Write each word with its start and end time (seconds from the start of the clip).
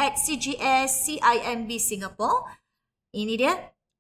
Singapore. 1.79 2.49
Ini 3.13 3.35
dia. 3.37 3.53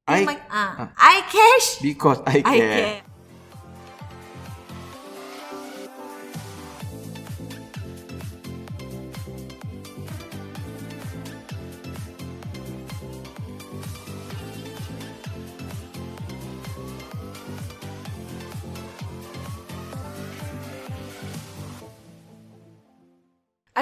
I, 0.08 0.24
uh, 0.26 0.90
iCash. 0.96 1.84
Because 1.84 2.24
I 2.26 2.42
care. 2.42 2.50
I 2.50 2.58
care. 2.58 3.11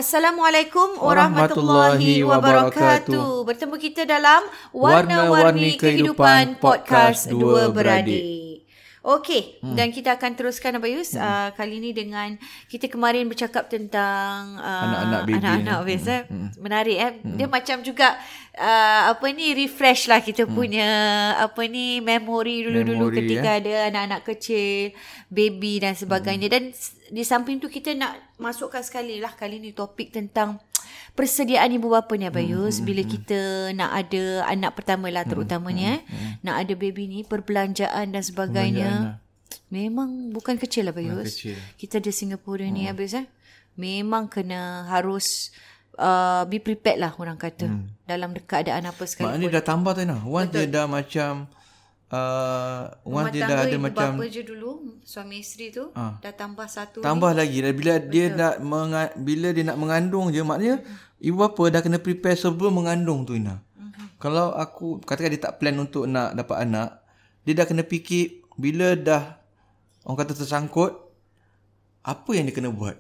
Assalamualaikum 0.01 0.97
warahmatullahi 0.97 2.25
wabarakatuh. 2.25 3.45
Bertemu 3.45 3.77
kita 3.77 4.09
dalam 4.09 4.49
Warna-Warni 4.73 5.77
Kehidupan 5.77 6.57
Podcast 6.57 7.29
Dua 7.29 7.69
Beradik. 7.69 8.65
Okey, 9.01 9.65
hmm. 9.65 9.81
dan 9.81 9.89
kita 9.97 10.21
akan 10.21 10.37
teruskan 10.37 10.77
Abayus 10.77 11.17
hmm. 11.17 11.25
uh, 11.25 11.49
kali 11.57 11.81
ini 11.81 11.97
dengan 11.97 12.37
kita 12.69 12.85
kemarin 12.85 13.25
bercakap 13.33 13.73
tentang 13.73 14.61
uh, 14.61 14.85
anak-anak 14.85 15.21
baby. 15.25 15.35
Anak-anak 15.41 15.79
hmm. 15.81 15.89
eh. 15.89 16.23
Hmm. 16.29 16.49
Menarik 16.61 16.99
eh. 17.01 17.13
Hmm. 17.25 17.37
Dia 17.41 17.47
macam 17.49 17.77
juga 17.81 18.21
uh, 18.61 19.03
apa 19.17 19.27
ni 19.33 19.57
refresh 19.57 20.05
lah 20.05 20.21
kita 20.21 20.45
hmm. 20.45 20.53
punya 20.53 20.89
apa 21.41 21.65
ni 21.65 22.05
memory 22.05 22.69
dulu-dulu 22.69 23.09
memory, 23.09 23.17
ketika 23.25 23.51
eh. 23.57 23.59
ada 23.65 23.73
anak-anak 23.89 24.21
kecil, 24.29 24.93
baby 25.33 25.81
dan 25.81 25.97
sebagainya 25.97 26.53
hmm. 26.53 26.57
dan 26.61 26.65
di 27.09 27.25
samping 27.25 27.57
tu 27.57 27.73
kita 27.73 27.97
nak 27.97 28.37
masukkan 28.37 28.85
sekali 28.85 29.17
lah 29.17 29.33
kali 29.33 29.65
ni 29.65 29.73
topik 29.73 30.13
tentang 30.13 30.61
persediaan 31.15 31.71
ibu 31.75 31.91
bapa 31.91 32.15
ni 32.17 32.27
Abayus 32.27 32.81
hmm, 32.81 32.87
bila 32.87 33.03
hmm, 33.05 33.11
kita 33.11 33.41
nak 33.77 33.91
ada 33.93 34.23
anak 34.49 34.73
pertama 34.79 35.11
lah 35.11 35.27
terutamanya 35.27 36.01
hmm, 36.01 36.07
hmm, 36.07 36.19
hmm. 36.19 36.35
nak 36.47 36.57
ada 36.63 36.73
baby 36.79 37.05
ni 37.11 37.19
perbelanjaan 37.27 38.15
dan 38.15 38.23
sebagainya. 38.23 38.91
Lah. 38.91 39.17
memang 39.71 40.31
bukan 40.35 40.59
kecil 40.59 40.89
lah 40.89 40.95
Abayus 40.95 41.43
kita 41.77 41.99
di 42.01 42.11
Singapura 42.11 42.67
hmm. 42.67 42.75
ni 42.75 42.83
Abayus 42.89 43.15
eh. 43.19 43.27
Memang 43.79 44.29
kena 44.29 44.85
harus 44.91 45.55
uh, 45.97 46.43
be 46.45 46.61
prepared 46.61 47.01
lah 47.01 47.15
orang 47.17 47.39
kata. 47.39 47.71
Hmm. 47.71 47.87
dalam 48.05 48.35
keadaan 48.35 48.91
apa 48.91 49.07
sekali 49.07 49.31
maknanya 49.31 49.63
dah 49.63 49.65
tambah 49.65 49.93
tu 49.95 50.03
nah 50.03 50.21
once 50.27 50.51
dia 50.51 50.67
dah 50.67 50.91
macam 50.91 51.47
Uh, 52.11 52.91
Rumah 53.07 53.31
dia 53.31 53.47
dah 53.47 53.71
ada 53.71 53.77
macam 53.79 54.19
bapa 54.19 54.27
je 54.27 54.43
dulu 54.43 54.99
suami 55.07 55.47
isteri 55.47 55.71
tu 55.71 55.95
uh, 55.95 56.19
dah 56.19 56.35
tambah 56.35 56.67
satu 56.67 57.07
tambah 57.07 57.31
ni. 57.31 57.39
lagi 57.39 57.59
bila 57.71 58.03
Betul. 58.03 58.11
dia 58.11 58.25
nak 58.35 58.55
menga- 58.59 59.15
bila 59.15 59.55
dia 59.55 59.63
nak 59.63 59.79
mengandung 59.79 60.35
je 60.35 60.43
maknanya 60.43 60.83
uh-huh. 60.83 61.23
ibu 61.23 61.39
bapa 61.39 61.71
dah 61.71 61.79
kena 61.87 62.03
prepare 62.03 62.35
sebelum 62.35 62.83
mengandung 62.83 63.23
tu 63.23 63.39
Ina. 63.39 63.63
Uh-huh. 63.63 64.11
Kalau 64.19 64.51
aku 64.59 64.99
katakan 65.07 65.39
dia 65.39 65.39
tak 65.39 65.63
plan 65.63 65.79
untuk 65.79 66.11
nak 66.11 66.35
dapat 66.35 66.67
anak 66.67 66.99
dia 67.47 67.55
dah 67.55 67.67
kena 67.71 67.87
fikir 67.87 68.43
bila 68.59 68.99
dah 68.99 69.39
orang 70.03 70.19
kata 70.27 70.35
tersangkut 70.35 70.91
apa 72.03 72.31
yang 72.35 72.51
dia 72.51 72.59
kena 72.59 72.75
buat 72.75 72.99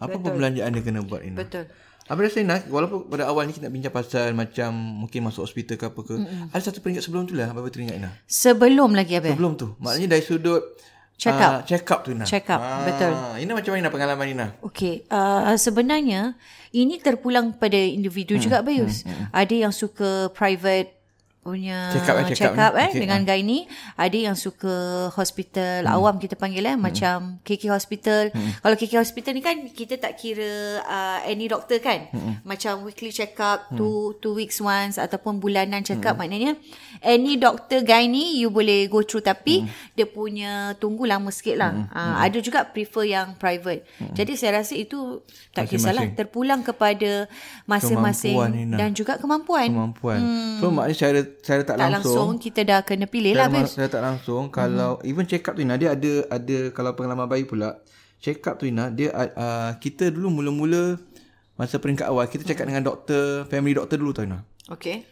apa 0.00 0.16
Betul. 0.16 0.24
perbelanjaan 0.24 0.72
dia 0.72 0.80
kena 0.80 1.04
buat 1.04 1.20
Ina. 1.20 1.36
Betul. 1.36 1.68
Apa 2.10 2.26
rasa 2.26 2.42
nak 2.42 2.66
walaupun 2.66 3.06
pada 3.06 3.30
awal 3.30 3.46
ni 3.46 3.54
kita 3.54 3.70
nak 3.70 3.74
bincang 3.78 3.94
pasal 3.94 4.34
macam 4.34 4.74
mungkin 4.74 5.30
masuk 5.30 5.46
hospital 5.46 5.78
ke 5.78 5.86
apa 5.86 6.00
ke. 6.02 6.14
Mm-mm. 6.18 6.50
Ada 6.50 6.62
satu 6.74 6.82
peringkat 6.82 7.06
sebelum 7.06 7.22
tu 7.30 7.38
lah 7.38 7.54
apa 7.54 7.70
teringat 7.70 8.02
Ina. 8.02 8.10
Sebelum 8.26 8.90
lagi 8.98 9.14
apa? 9.14 9.30
Sebelum 9.30 9.54
tu. 9.54 9.78
Maknanya 9.78 10.18
dari 10.18 10.24
sudut 10.26 10.74
check 11.14 11.38
up. 11.38 11.52
Uh, 11.54 11.60
check 11.70 11.86
up 11.86 12.02
tu 12.02 12.10
Ina. 12.10 12.26
Check 12.26 12.50
up. 12.50 12.58
Ah, 12.58 12.82
betul. 12.82 13.14
Ina 13.14 13.52
macam 13.54 13.70
mana 13.78 13.94
pengalaman 13.94 14.26
Ina? 14.26 14.46
Okey, 14.58 15.06
uh, 15.06 15.54
sebenarnya 15.54 16.34
ini 16.74 16.98
terpulang 16.98 17.54
pada 17.54 17.78
individu 17.78 18.34
hmm. 18.34 18.42
juga 18.42 18.58
Bayus. 18.66 19.06
Hmm. 19.06 19.14
Hmm. 19.14 19.26
Ada 19.30 19.54
yang 19.70 19.72
suka 19.72 20.34
private 20.34 20.99
punya 21.40 21.88
check 21.88 22.04
up, 22.04 22.16
eh, 22.20 22.24
check 22.28 22.36
check 22.36 22.52
up, 22.52 22.76
eh 22.76 22.92
okay, 22.92 23.00
dengan 23.00 23.24
uh. 23.24 23.40
ni 23.40 23.64
ada 23.96 24.12
yang 24.12 24.36
suka 24.36 25.08
hospital 25.16 25.88
hmm. 25.88 25.96
awam 25.96 26.20
kita 26.20 26.36
panggil 26.36 26.68
eh 26.68 26.76
hmm. 26.76 26.84
macam 26.84 27.40
KK 27.40 27.72
hospital 27.72 28.28
hmm. 28.28 28.60
kalau 28.60 28.76
KK 28.76 29.00
hospital 29.00 29.32
ni 29.32 29.40
kan 29.40 29.56
kita 29.72 29.96
tak 29.96 30.20
kira 30.20 30.84
uh, 30.84 31.24
any 31.24 31.48
doctor 31.48 31.80
kan 31.80 32.12
hmm. 32.12 32.44
macam 32.44 32.84
weekly 32.84 33.08
check 33.08 33.32
up 33.40 33.72
hmm. 33.72 33.80
two 33.80 34.20
two 34.20 34.36
weeks 34.36 34.60
once 34.60 35.00
ataupun 35.00 35.40
bulanan 35.40 35.80
check 35.80 36.04
up 36.04 36.20
hmm. 36.20 36.28
maknanya 36.28 36.50
any 37.00 37.40
doctor 37.40 37.80
gynae 37.80 38.36
you 38.36 38.52
boleh 38.52 38.84
go 38.92 39.00
through 39.00 39.24
tapi 39.24 39.64
hmm. 39.64 39.96
dia 39.96 40.04
punya 40.04 40.76
tunggu 40.76 41.08
lama 41.08 41.32
sikit 41.32 41.56
lah 41.56 41.72
hmm. 41.72 41.88
Uh, 41.88 42.00
hmm. 42.04 42.16
ada 42.20 42.38
juga 42.44 42.60
prefer 42.68 43.16
yang 43.16 43.32
private 43.40 43.88
hmm. 43.96 44.12
jadi 44.12 44.32
saya 44.36 44.60
rasa 44.60 44.76
itu 44.76 45.24
tak 45.56 45.72
kisahlah 45.72 46.04
terpulang 46.12 46.60
kepada 46.60 47.24
masing-masing 47.64 48.36
dan 48.76 48.92
juga 48.92 49.16
kemampuan 49.16 49.72
kemampuan 49.72 50.20
hmm. 50.20 50.60
so 50.60 50.68
maknanya 50.68 50.98
cara 51.00 51.20
saya 51.40 51.64
tak, 51.64 51.80
tak 51.80 51.88
langsung, 51.88 52.12
langsung 52.12 52.30
kita 52.36 52.60
dah 52.62 52.80
kena 52.84 53.06
pilih 53.08 53.32
lah 53.32 53.48
Saya 53.48 53.66
Saya 53.66 53.88
tak 53.88 54.02
langsung 54.04 54.52
kalau 54.52 55.00
hmm. 55.00 55.08
even 55.08 55.24
check 55.24 55.44
up 55.48 55.56
tu 55.56 55.64
Ina 55.64 55.80
dia 55.80 55.96
ada 55.96 56.12
ada 56.28 56.58
kalau 56.70 56.92
pengalaman 56.92 57.26
bayi 57.26 57.48
pula 57.48 57.80
check 58.20 58.44
up 58.44 58.60
tu 58.60 58.68
Ina 58.68 58.92
dia 58.92 59.10
uh, 59.12 59.72
kita 59.80 60.12
dulu 60.12 60.40
mula-mula 60.40 61.00
masa 61.56 61.80
peringkat 61.80 62.08
awal 62.08 62.28
kita 62.28 62.44
cakap 62.44 62.68
hmm. 62.68 62.70
dengan 62.76 62.84
doktor 62.88 63.24
family 63.48 63.76
doktor 63.76 63.96
dulu 63.96 64.12
tu 64.12 64.22
Ina. 64.24 64.44
Okey. 64.68 65.04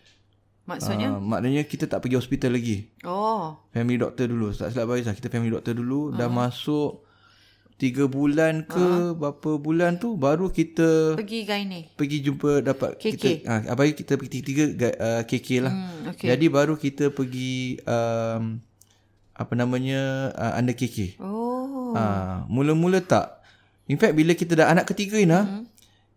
Maksudnya? 0.69 1.17
Uh, 1.17 1.21
maknanya 1.21 1.65
kita 1.65 1.89
tak 1.89 2.05
pergi 2.05 2.21
hospital 2.21 2.53
lagi. 2.53 2.93
Oh. 3.09 3.57
Family 3.73 3.97
doktor 3.97 4.29
dulu. 4.29 4.53
Tak 4.53 4.77
silap 4.77 4.93
bayi 4.93 5.01
kita 5.01 5.33
family 5.33 5.49
doktor 5.49 5.73
dulu 5.73 6.13
uh. 6.13 6.17
dah 6.17 6.29
masuk 6.29 7.08
Tiga 7.79 8.11
bulan 8.11 8.67
ke 8.67 8.75
uh 8.75 9.15
berapa 9.15 9.55
bulan 9.55 10.03
tu 10.03 10.19
baru 10.19 10.51
kita 10.51 11.15
pergi 11.15 11.47
gynae. 11.47 11.95
Pergi 11.95 12.19
jumpa 12.27 12.59
dapat 12.59 12.99
KK. 12.99 13.07
kita 13.07 13.29
ah 13.47 13.63
uh, 13.63 13.71
abang 13.71 13.95
kita 13.95 14.19
pergi 14.19 14.43
tiga 14.43 14.65
uh, 14.99 15.23
KK 15.23 15.49
lah. 15.63 15.71
Hmm, 15.71 16.11
okay. 16.11 16.27
Jadi 16.27 16.47
baru 16.51 16.75
kita 16.75 17.15
pergi 17.15 17.79
um, 17.87 18.59
apa 19.31 19.53
namanya 19.55 20.35
uh, 20.35 20.59
under 20.59 20.75
KK. 20.75 21.23
Oh. 21.23 21.95
Ah 21.95 22.03
uh, 22.03 22.35
mula-mula 22.51 22.99
tak. 22.99 23.39
In 23.87 23.95
fact 23.95 24.19
bila 24.19 24.35
kita 24.35 24.59
dah 24.59 24.75
anak 24.75 24.91
ketiga 24.91 25.23
ni 25.23 25.31
mm-hmm. 25.31 25.63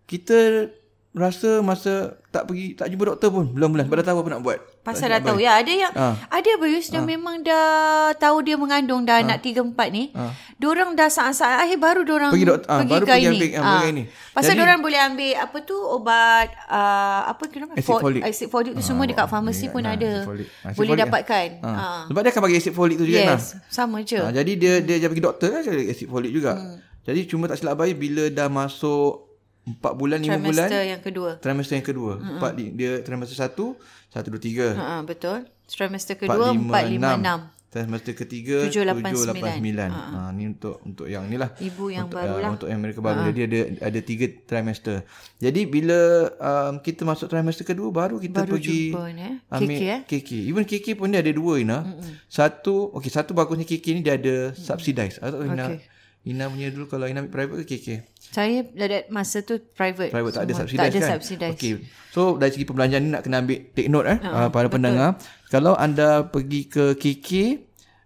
kita 0.09 0.65
rasa 1.11 1.59
masa 1.59 2.15
tak 2.31 2.47
pergi 2.47 2.71
tak 2.71 2.87
jumpa 2.87 3.03
doktor 3.03 3.35
pun 3.35 3.51
belum 3.51 3.75
bulan 3.75 3.83
dah 3.91 4.07
tahu 4.07 4.23
apa 4.23 4.29
nak 4.31 4.41
buat 4.47 4.63
pasal 4.79 5.11
dah 5.11 5.19
tahu 5.19 5.43
ya 5.43 5.59
ada 5.59 5.67
yang 5.67 5.91
ha. 5.91 6.15
ada 6.31 6.51
Bayus 6.55 6.87
dia 6.87 7.03
ha. 7.03 7.05
memang 7.05 7.43
dah 7.43 8.15
tahu 8.15 8.39
dia 8.47 8.55
mengandung 8.55 9.03
dah 9.03 9.19
ha. 9.19 9.23
anak 9.27 9.43
3 9.43 9.75
4 9.75 9.75
ni 9.91 10.15
ha. 10.15 10.31
diorang 10.55 10.95
dah 10.95 11.11
saat-saat 11.11 11.67
akhir 11.67 11.83
baru 11.83 12.07
diorang 12.07 12.31
pergi 12.31 12.47
doktor 12.47 12.71
ha. 12.71 12.79
pergi 12.79 12.93
baru 12.95 13.05
pergi 13.11 13.27
ambil, 13.27 13.49
ambil 13.59 13.75
ha. 13.83 13.91
ini 13.91 14.03
pasal 14.31 14.53
diorang 14.55 14.79
boleh 14.79 14.99
ambil 15.03 15.33
apa 15.35 15.57
tu 15.67 15.75
obat 15.75 16.47
uh, 16.71 17.21
apa 17.27 17.43
tu 17.43 17.55
nama 17.59 17.73
acid 17.75 17.91
folic 17.99 18.21
acid 18.23 18.47
folic 18.47 18.71
tu 18.71 18.79
ha. 18.79 18.87
semua 18.87 19.03
dekat 19.03 19.27
farmasi 19.27 19.65
pun 19.67 19.83
ha. 19.83 19.91
ada 19.99 20.11
acid 20.23 20.79
boleh 20.79 20.95
folic, 20.95 21.03
dapatkan 21.03 21.47
ha. 21.59 21.71
Ha. 21.75 21.85
sebab 22.07 22.19
dia 22.23 22.31
akan 22.31 22.41
bagi 22.47 22.55
acid 22.55 22.71
folic 22.71 22.95
tu 22.95 23.03
juga 23.03 23.19
yes. 23.19 23.27
nah 23.27 23.39
sama 23.67 23.99
je 24.07 24.15
ha. 24.15 24.31
jadi 24.31 24.51
dia 24.55 24.73
dia 24.79 24.95
dia 24.95 25.11
pergi 25.11 25.23
doktor 25.27 25.59
kan 25.59 25.59
acid 25.67 26.07
folic 26.07 26.31
juga 26.31 26.55
hmm. 26.55 27.03
jadi 27.03 27.19
cuma 27.27 27.51
tak 27.51 27.59
silap 27.59 27.75
bayi 27.75 27.91
bila 27.91 28.31
dah 28.31 28.47
masuk 28.47 29.30
Empat 29.61 29.93
bulan, 29.93 30.17
lima 30.17 30.41
bulan. 30.41 30.65
Trimester 30.65 30.81
yang 30.89 31.01
kedua. 31.05 31.31
Trimester 31.37 31.75
yang 31.77 31.85
kedua. 31.85 32.13
Mm-hmm. 32.17 32.33
Empat, 32.33 32.51
dia 32.57 32.91
trimester 33.05 33.37
satu, 33.37 33.77
satu, 34.09 34.27
dua, 34.33 34.41
tiga. 34.41 34.67
Uh-huh, 34.73 35.01
betul. 35.05 35.45
Trimester 35.69 36.17
kedua, 36.17 36.49
empat, 36.49 36.83
lima, 36.89 37.13
enam. 37.13 37.39
Trimester 37.71 38.11
ketiga, 38.17 38.67
tujuh, 38.67 38.83
lapan, 38.83 39.15
sembilan. 39.15 39.89
Uh-huh. 39.93 40.17
Ha, 40.27 40.29
ni 40.35 40.43
untuk 40.49 40.83
untuk 40.83 41.07
yang 41.07 41.23
ni 41.29 41.39
lah. 41.39 41.55
Ibu 41.55 41.87
yang 41.87 42.09
untuk, 42.09 42.19
baru 42.19 42.35
uh, 42.35 42.41
lah. 42.41 42.49
Untuk 42.51 42.67
yang 42.67 42.81
mereka 42.83 42.99
baru. 42.99 43.21
Uh-huh. 43.21 43.31
Jadi 43.31 43.41
ada 43.47 43.59
ada 43.85 43.99
tiga 44.03 44.25
trimester. 44.43 44.97
Jadi 45.39 45.61
bila 45.69 46.01
um, 46.41 46.73
kita 46.83 47.07
masuk 47.07 47.31
trimester 47.31 47.63
kedua, 47.63 47.93
baru 47.93 48.19
kita 48.19 48.43
baru 48.43 48.57
pergi 48.57 48.91
jumpa, 48.91 49.03
ni, 49.13 49.23
eh? 49.23 49.35
ambil 49.55 49.77
KK, 49.77 49.85
eh? 49.87 49.99
KK. 50.09 50.29
Even 50.51 50.63
KK 50.67 50.87
pun 50.99 51.13
dia 51.13 51.21
ada 51.21 51.31
dua, 51.31 51.53
Ina. 51.61 51.79
Mm-hmm. 51.85 52.13
Satu, 52.27 52.91
okay, 52.97 53.13
satu 53.13 53.31
bagusnya 53.37 53.63
KK 53.63 53.85
ni 53.93 54.01
dia 54.03 54.17
ada 54.17 54.51
subsidize. 54.57 55.21
Atau 55.21 55.45
okay. 55.45 55.85
Ina 56.21 56.53
punya 56.53 56.69
dulu 56.69 56.85
kalau 56.85 57.09
Ina 57.09 57.23
ambil 57.23 57.33
private 57.33 57.65
ke 57.65 57.77
KK? 57.79 57.87
Saya 58.31 58.63
pada 58.63 59.03
masa 59.11 59.43
tu 59.43 59.59
private. 59.75 60.15
Private 60.15 60.33
tak 60.39 60.43
ada 60.47 60.53
semua. 60.55 60.61
subsidize 60.63 60.79
Tak 60.79 60.87
ada 60.87 60.99
kan? 60.99 61.09
subsidize. 61.19 61.55
Okay. 61.59 61.73
So 62.15 62.21
dari 62.39 62.51
segi 62.55 62.63
pembelanjaan 62.63 63.01
ni 63.03 63.09
nak 63.11 63.23
kena 63.27 63.43
ambil 63.43 63.59
take 63.75 63.91
note 63.91 64.07
eh 64.07 64.17
uh, 64.23 64.47
para 64.47 64.67
pendengar. 64.71 65.19
Kalau 65.51 65.75
anda 65.75 66.23
pergi 66.31 66.71
ke 66.71 66.95
KK 66.95 67.29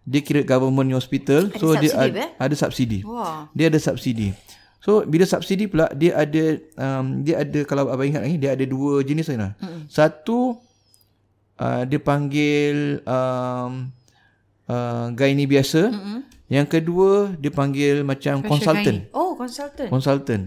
dia 0.05 0.21
kira 0.21 0.41
government 0.45 0.93
hospital 0.93 1.49
Ada 1.49 1.57
so 1.57 1.65
dia 1.77 1.89
subsidi, 1.89 2.13
ad, 2.13 2.13
eh? 2.17 2.29
ada 2.37 2.55
subsidi. 2.57 2.99
Wah. 3.05 3.49
Dia 3.53 3.65
ada 3.69 3.79
subsidi. 3.81 4.29
So 4.81 5.01
bila 5.05 5.25
subsidi 5.25 5.65
pula 5.65 5.89
dia 5.93 6.13
ada 6.13 6.61
um, 6.77 7.25
dia 7.25 7.41
ada 7.41 7.59
kalau 7.65 7.89
abang 7.89 8.05
ingat 8.05 8.21
lagi 8.21 8.37
dia 8.37 8.53
ada 8.53 8.65
dua 8.69 9.01
jenis 9.01 9.29
sana. 9.29 9.57
Mm-hmm. 9.57 9.81
Satu 9.89 10.61
uh, 11.57 11.81
dia 11.85 11.97
panggil 12.01 13.01
um, 13.05 13.89
uh, 14.69 15.09
gynae 15.13 15.49
biasa. 15.49 15.89
Mm-hmm. 15.89 16.19
Yang 16.45 16.67
kedua 16.77 17.33
dia 17.41 17.49
panggil 17.49 18.05
macam 18.05 18.45
consultant. 18.45 19.09
Oh, 19.11 19.33
consultant. 19.33 19.89
Consultant. 19.89 20.43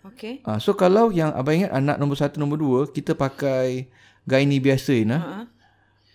Okay. 0.00 0.40
Ah, 0.48 0.56
so 0.56 0.72
kalau 0.72 1.12
yang 1.12 1.32
abang 1.36 1.60
ingat 1.60 1.72
anak 1.76 1.96
nombor 2.00 2.16
satu, 2.16 2.40
nombor 2.40 2.56
dua, 2.56 2.80
kita 2.88 3.12
pakai 3.12 3.88
gynae 4.24 4.60
biasa 4.60 4.94
ni. 4.96 5.12
Uh-huh. 5.12 5.44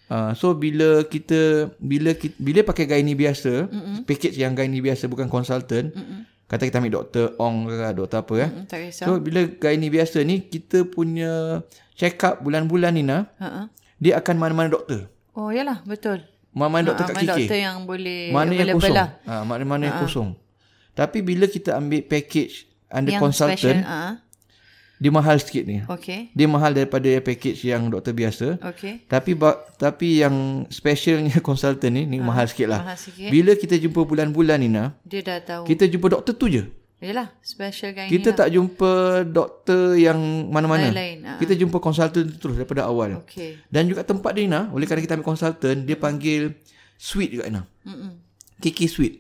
Uh, 0.06 0.32
so 0.38 0.54
bila 0.54 1.02
kita 1.06 1.74
bila 1.82 2.14
kita, 2.14 2.38
bila 2.38 2.62
pakai 2.62 2.86
gynae 2.86 3.18
biasa, 3.18 3.70
mm-hmm. 3.70 3.98
package 4.06 4.38
yang 4.38 4.54
gynae 4.54 4.82
biasa 4.82 5.10
bukan 5.10 5.30
consultant. 5.30 5.94
Mm-hmm. 5.94 6.22
Kata 6.46 6.62
kita 6.70 6.78
ambil 6.78 7.02
doktor 7.02 7.34
Ong 7.42 7.66
ke 7.66 7.74
doktor 7.98 8.22
apa 8.22 8.34
ya. 8.38 8.48
Mm, 8.54 8.66
tak 8.70 8.80
kisah. 8.86 9.06
So 9.10 9.18
bila 9.18 9.42
gynae 9.50 9.90
biasa 9.90 10.18
ni 10.22 10.46
kita 10.46 10.86
punya 10.86 11.66
check 11.98 12.22
up 12.22 12.42
bulan-bulan 12.46 12.94
ni 12.94 13.02
nah, 13.06 13.30
Uh-huh. 13.42 13.66
dia 13.98 14.18
akan 14.22 14.36
mana-mana 14.38 14.70
doktor. 14.70 15.10
Oh, 15.36 15.52
yalah, 15.52 15.84
betul. 15.84 16.24
Mana-mana 16.56 16.84
doktor 16.88 17.04
Ah, 17.04 17.08
kat 17.08 17.16
mana 17.16 17.28
KK. 17.28 17.38
doktor 17.38 17.60
yang 17.60 17.78
boleh 17.84 18.20
Mana 18.32 18.52
yang 18.52 18.70
kosong. 18.74 18.96
lah. 18.96 19.08
Ha, 19.22 19.34
mana-mana 19.44 19.84
yang 19.86 19.98
kosong. 20.00 20.30
Tapi 20.94 21.20
bila 21.20 21.46
kita 21.46 21.76
ambil 21.76 22.02
package 22.02 22.64
under 22.88 23.12
Yang 23.12 23.22
consultant, 23.22 23.60
special. 23.60 23.84
Uh, 23.84 24.14
dia 24.96 25.12
mahal 25.12 25.36
sikit 25.36 25.68
ni. 25.68 25.84
okay. 25.86 26.32
Dia 26.32 26.48
mahal 26.48 26.72
daripada 26.72 27.12
package 27.20 27.60
yang 27.62 27.92
doktor 27.92 28.16
biasa. 28.16 28.56
Okay. 28.64 29.04
Tapi 29.04 29.36
tapi 29.76 30.24
yang 30.24 30.64
specialnya 30.72 31.44
consultant 31.44 31.92
ni 31.92 32.08
ni 32.08 32.24
mahal 32.24 32.48
sikit 32.48 32.72
lah. 32.72 32.80
Mahal 32.82 32.96
sikit. 32.96 33.28
Bila 33.28 33.52
kita 33.54 33.76
jumpa 33.76 34.02
bulan-bulan 34.02 34.56
ni 34.58 34.72
nah, 34.72 34.96
Dia 35.04 35.20
dah 35.20 35.44
tahu. 35.44 35.68
kita 35.68 35.84
jumpa 35.86 36.08
doktor 36.10 36.40
tu 36.40 36.48
je. 36.48 36.64
Yalah, 37.06 37.28
special 37.46 37.94
guy 37.94 38.10
Kita 38.10 38.30
ni 38.30 38.34
lah. 38.34 38.38
tak 38.42 38.48
jumpa 38.50 38.92
doktor 39.30 39.94
yang 39.94 40.50
mana-mana. 40.50 40.90
Lain-lain, 40.90 41.22
ah. 41.22 41.38
Kita 41.38 41.54
jumpa 41.54 41.78
consultant 41.78 42.26
tu 42.26 42.38
terus 42.42 42.58
daripada 42.58 42.90
awal. 42.90 43.22
Okay. 43.22 43.62
Dan 43.70 43.86
juga 43.86 44.02
tempat 44.02 44.34
dia 44.34 44.66
oleh 44.74 44.90
kerana 44.90 45.06
kita 45.06 45.14
ambil 45.14 45.30
consultant, 45.30 45.86
dia 45.86 45.98
panggil 46.02 46.58
suite 46.98 47.38
juga 47.38 47.46
Ina. 47.46 47.62
Mm-mm. 47.86 48.25
KK 48.62 48.80
suite. 48.88 49.16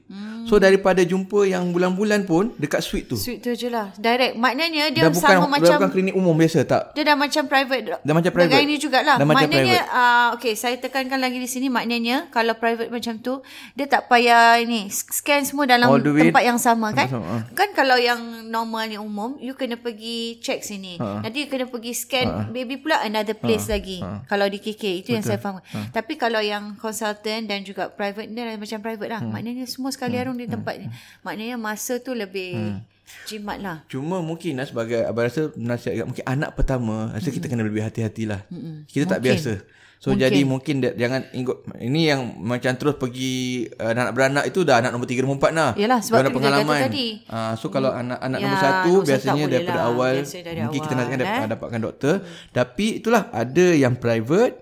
So 0.45 0.61
daripada 0.61 1.01
jumpa 1.01 1.49
yang 1.49 1.73
bulan-bulan 1.73 2.29
pun 2.29 2.53
dekat 2.61 2.85
suite 2.85 3.09
tu. 3.09 3.17
Sweet 3.17 3.41
tu 3.41 3.49
je 3.57 3.65
lah. 3.65 3.89
Direct. 3.97 4.37
Maknanya 4.37 4.93
dia 4.93 5.09
dah 5.09 5.11
bukan 5.11 5.35
sama 5.41 5.41
dah 5.41 5.49
macam... 5.57 5.77
bukan 5.81 5.89
klinik 5.89 6.13
umum 6.13 6.37
biasa 6.37 6.59
tak. 6.69 6.93
Dia 6.93 7.01
dah 7.01 7.17
macam 7.17 7.43
private. 7.49 7.83
Dah 8.05 8.13
macam 8.13 8.31
private. 8.31 8.61
Ini 8.61 8.75
jugalah. 8.77 9.17
Dah 9.17 9.25
maknanya, 9.25 9.81
uh, 9.89 10.27
okay, 10.37 10.53
saya 10.53 10.77
tekankan 10.77 11.17
lagi 11.17 11.41
di 11.41 11.49
sini. 11.49 11.67
Maknanya, 11.73 12.29
kalau 12.29 12.53
private 12.61 12.93
macam 12.93 13.17
tu, 13.25 13.41
dia 13.73 13.89
tak 13.89 14.05
payah 14.05 14.61
ini, 14.61 14.85
scan 14.93 15.41
semua 15.49 15.65
dalam 15.65 15.89
tempat 15.97 16.43
yang 16.45 16.61
sama 16.61 16.93
kan? 16.93 17.09
sama, 17.09 17.25
ah. 17.25 17.41
Kan 17.57 17.73
kalau 17.73 17.97
yang 17.97 18.45
normal 18.45 18.85
ni 18.85 19.01
umum, 19.01 19.41
you 19.41 19.57
kena 19.57 19.81
pergi 19.81 20.37
check 20.45 20.61
sini. 20.61 21.01
Nanti 21.01 21.45
you 21.45 21.49
kena 21.49 21.65
pergi 21.65 21.97
scan 21.97 22.53
baby 22.53 22.77
pula 22.77 23.01
another 23.01 23.33
place 23.33 23.65
lagi. 23.65 23.97
Kalau 24.29 24.45
di 24.45 24.61
KK, 24.61 24.83
itu 25.01 25.09
yang 25.17 25.25
saya 25.25 25.41
faham. 25.41 25.57
Tapi 25.89 26.21
kalau 26.21 26.37
yang 26.37 26.77
consultant 26.77 27.49
dan 27.49 27.65
juga 27.65 27.89
private, 27.89 28.29
dia 28.29 28.45
dah 28.45 28.61
macam 28.61 28.79
private 28.85 29.09
lah. 29.09 29.21
Maknanya 29.31 29.65
semua 29.69 29.89
sekali 29.93 30.19
arung 30.19 30.37
di 30.37 30.45
tempat 30.49 30.81
ni. 30.81 30.87
Maknanya 31.21 31.55
masa 31.57 31.97
tu 32.01 32.11
lebih 32.13 32.81
jimat 33.29 33.57
lah. 33.61 33.77
Cuma 33.89 34.19
mungkin 34.21 34.57
lah 34.57 34.65
sebagai 34.65 35.05
abang 35.05 35.29
rasa 35.29 35.53
nasihat 35.53 36.05
mungkin 36.09 36.25
anak 36.25 36.57
pertama 36.57 37.13
rasa 37.13 37.29
kita 37.29 37.45
kena 37.45 37.65
lebih 37.65 37.85
hati-hatilah. 37.85 38.45
Kita 38.89 39.17
tak 39.17 39.21
Mungkin. 39.21 39.37
biasa. 39.37 39.53
So 39.95 40.11
mungkin. 40.13 40.21
jadi 40.27 40.39
mungkin 40.43 40.75
dia, 40.83 40.91
jangan 40.93 41.21
ikut 41.33 41.57
ini 41.81 42.11
yang 42.11 42.37
macam 42.37 42.77
terus 42.77 42.99
pergi 42.99 43.65
uh, 43.79 43.95
anak 43.95 44.13
beranak 44.13 44.43
itu 44.45 44.61
dah 44.61 44.83
anak 44.83 44.91
nombor 44.91 45.07
3 45.07 45.23
nombor 45.23 45.49
4 45.49 45.55
lah. 45.55 45.71
Yalah, 45.73 45.99
sebab 46.03 46.17
kita 46.29 46.49
kata 46.51 46.73
tadi. 46.85 47.07
Uh, 47.25 47.53
so 47.57 47.65
kalau 47.71 47.89
anak 47.89 48.19
anak 48.21 48.37
Ya, 48.37 48.45
nombor 48.45 48.59
1 48.59 48.61
nombor 48.61 48.75
satu 48.75 48.91
biasanya 49.07 49.43
tak 49.47 49.51
daripada 49.55 49.79
lah. 49.79 49.89
awal 49.89 50.15
Biasa 50.21 50.37
dari 50.43 50.59
mungkin 50.61 50.81
kita 50.83 50.93
nak 50.93 51.07
dapat, 51.09 51.25
eh. 51.25 51.49
dapatkan 51.55 51.81
doktor. 51.81 52.15
Tapi 52.51 52.85
itulah 53.01 53.23
ada 53.31 53.67
yang 53.71 53.93
private, 53.97 54.53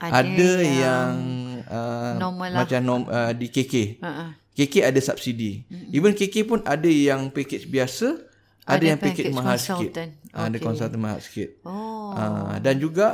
ada, 0.00 0.16
Ada 0.24 0.50
yang, 0.64 1.12
uh, 1.70 2.18
normal 2.18 2.48
lah. 2.52 2.58
macam 2.66 2.80
nom, 2.82 3.02
uh, 3.06 3.32
di 3.32 3.46
KK. 3.48 4.02
Uh-uh. 4.02 4.30
KK 4.50 4.74
ada 4.92 5.00
subsidi. 5.00 5.62
Mm-hmm. 5.64 5.96
Even 5.96 6.12
KK 6.12 6.36
pun 6.44 6.58
ada 6.66 6.90
yang 6.90 7.30
package 7.30 7.70
biasa, 7.70 8.18
ada, 8.66 8.76
Ada 8.76 8.84
yang 8.84 9.00
package, 9.00 9.30
package 9.30 9.38
mahal 9.38 9.56
sikit. 9.56 9.70
consultant. 9.72 10.10
Ah, 10.30 10.46
Ada 10.46 10.56
Okay. 10.58 10.66
consultant 10.66 11.00
mahal 11.00 11.18
sikit. 11.22 11.48
Oh. 11.64 12.12
Uh, 12.12 12.54
dan 12.60 12.74
juga 12.76 13.06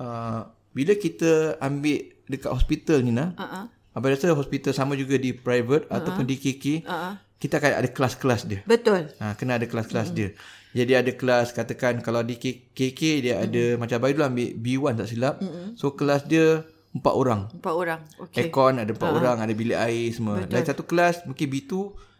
uh, 0.00 0.48
bila 0.72 0.92
kita 0.96 1.60
ambil 1.60 1.98
dekat 2.26 2.50
hospital 2.50 2.98
ni 3.04 3.12
nah, 3.12 3.36
Uh-uh. 3.36 3.68
apa 3.68 4.04
rasa 4.08 4.32
hospital 4.32 4.72
sama 4.72 4.96
juga 4.96 5.20
di 5.20 5.36
private 5.36 5.86
uh-huh. 5.86 5.98
ataupun 6.00 6.24
di 6.24 6.40
KK, 6.40 6.88
Uh-uh. 6.88 7.14
kita 7.36 7.60
akan 7.60 7.70
ada 7.84 7.88
kelas-kelas 7.92 8.42
dia. 8.48 8.60
Betul. 8.64 9.12
Ha, 9.20 9.34
kena 9.36 9.58
ada 9.60 9.66
kelas-kelas 9.68 10.10
mm. 10.10 10.16
dia. 10.16 10.28
Jadi 10.72 10.92
ada 10.96 11.10
kelas 11.12 11.52
katakan 11.52 12.00
kalau 12.00 12.24
di 12.24 12.38
KK 12.72 13.00
dia 13.20 13.34
mm. 13.36 13.44
ada 13.44 13.62
macam 13.76 13.98
bayi 14.00 14.14
dulu 14.16 14.24
ambil 14.24 14.48
B1 14.56 14.94
tak 14.94 15.08
silap. 15.10 15.34
Mm. 15.42 15.76
So 15.76 15.92
kelas 15.92 16.24
dia 16.24 16.64
empat 16.92 17.14
orang. 17.16 17.40
Empat 17.52 17.74
orang. 17.74 18.00
Okay. 18.28 18.48
Aircon 18.48 18.76
ada 18.76 18.92
empat 18.92 19.10
orang, 19.10 19.36
ada 19.40 19.52
bilik 19.52 19.78
air 19.80 20.12
semua. 20.12 20.44
Betul. 20.44 20.52
Lain 20.52 20.66
satu 20.68 20.84
kelas 20.84 21.24
mungkin 21.24 21.46
B2 21.48 21.72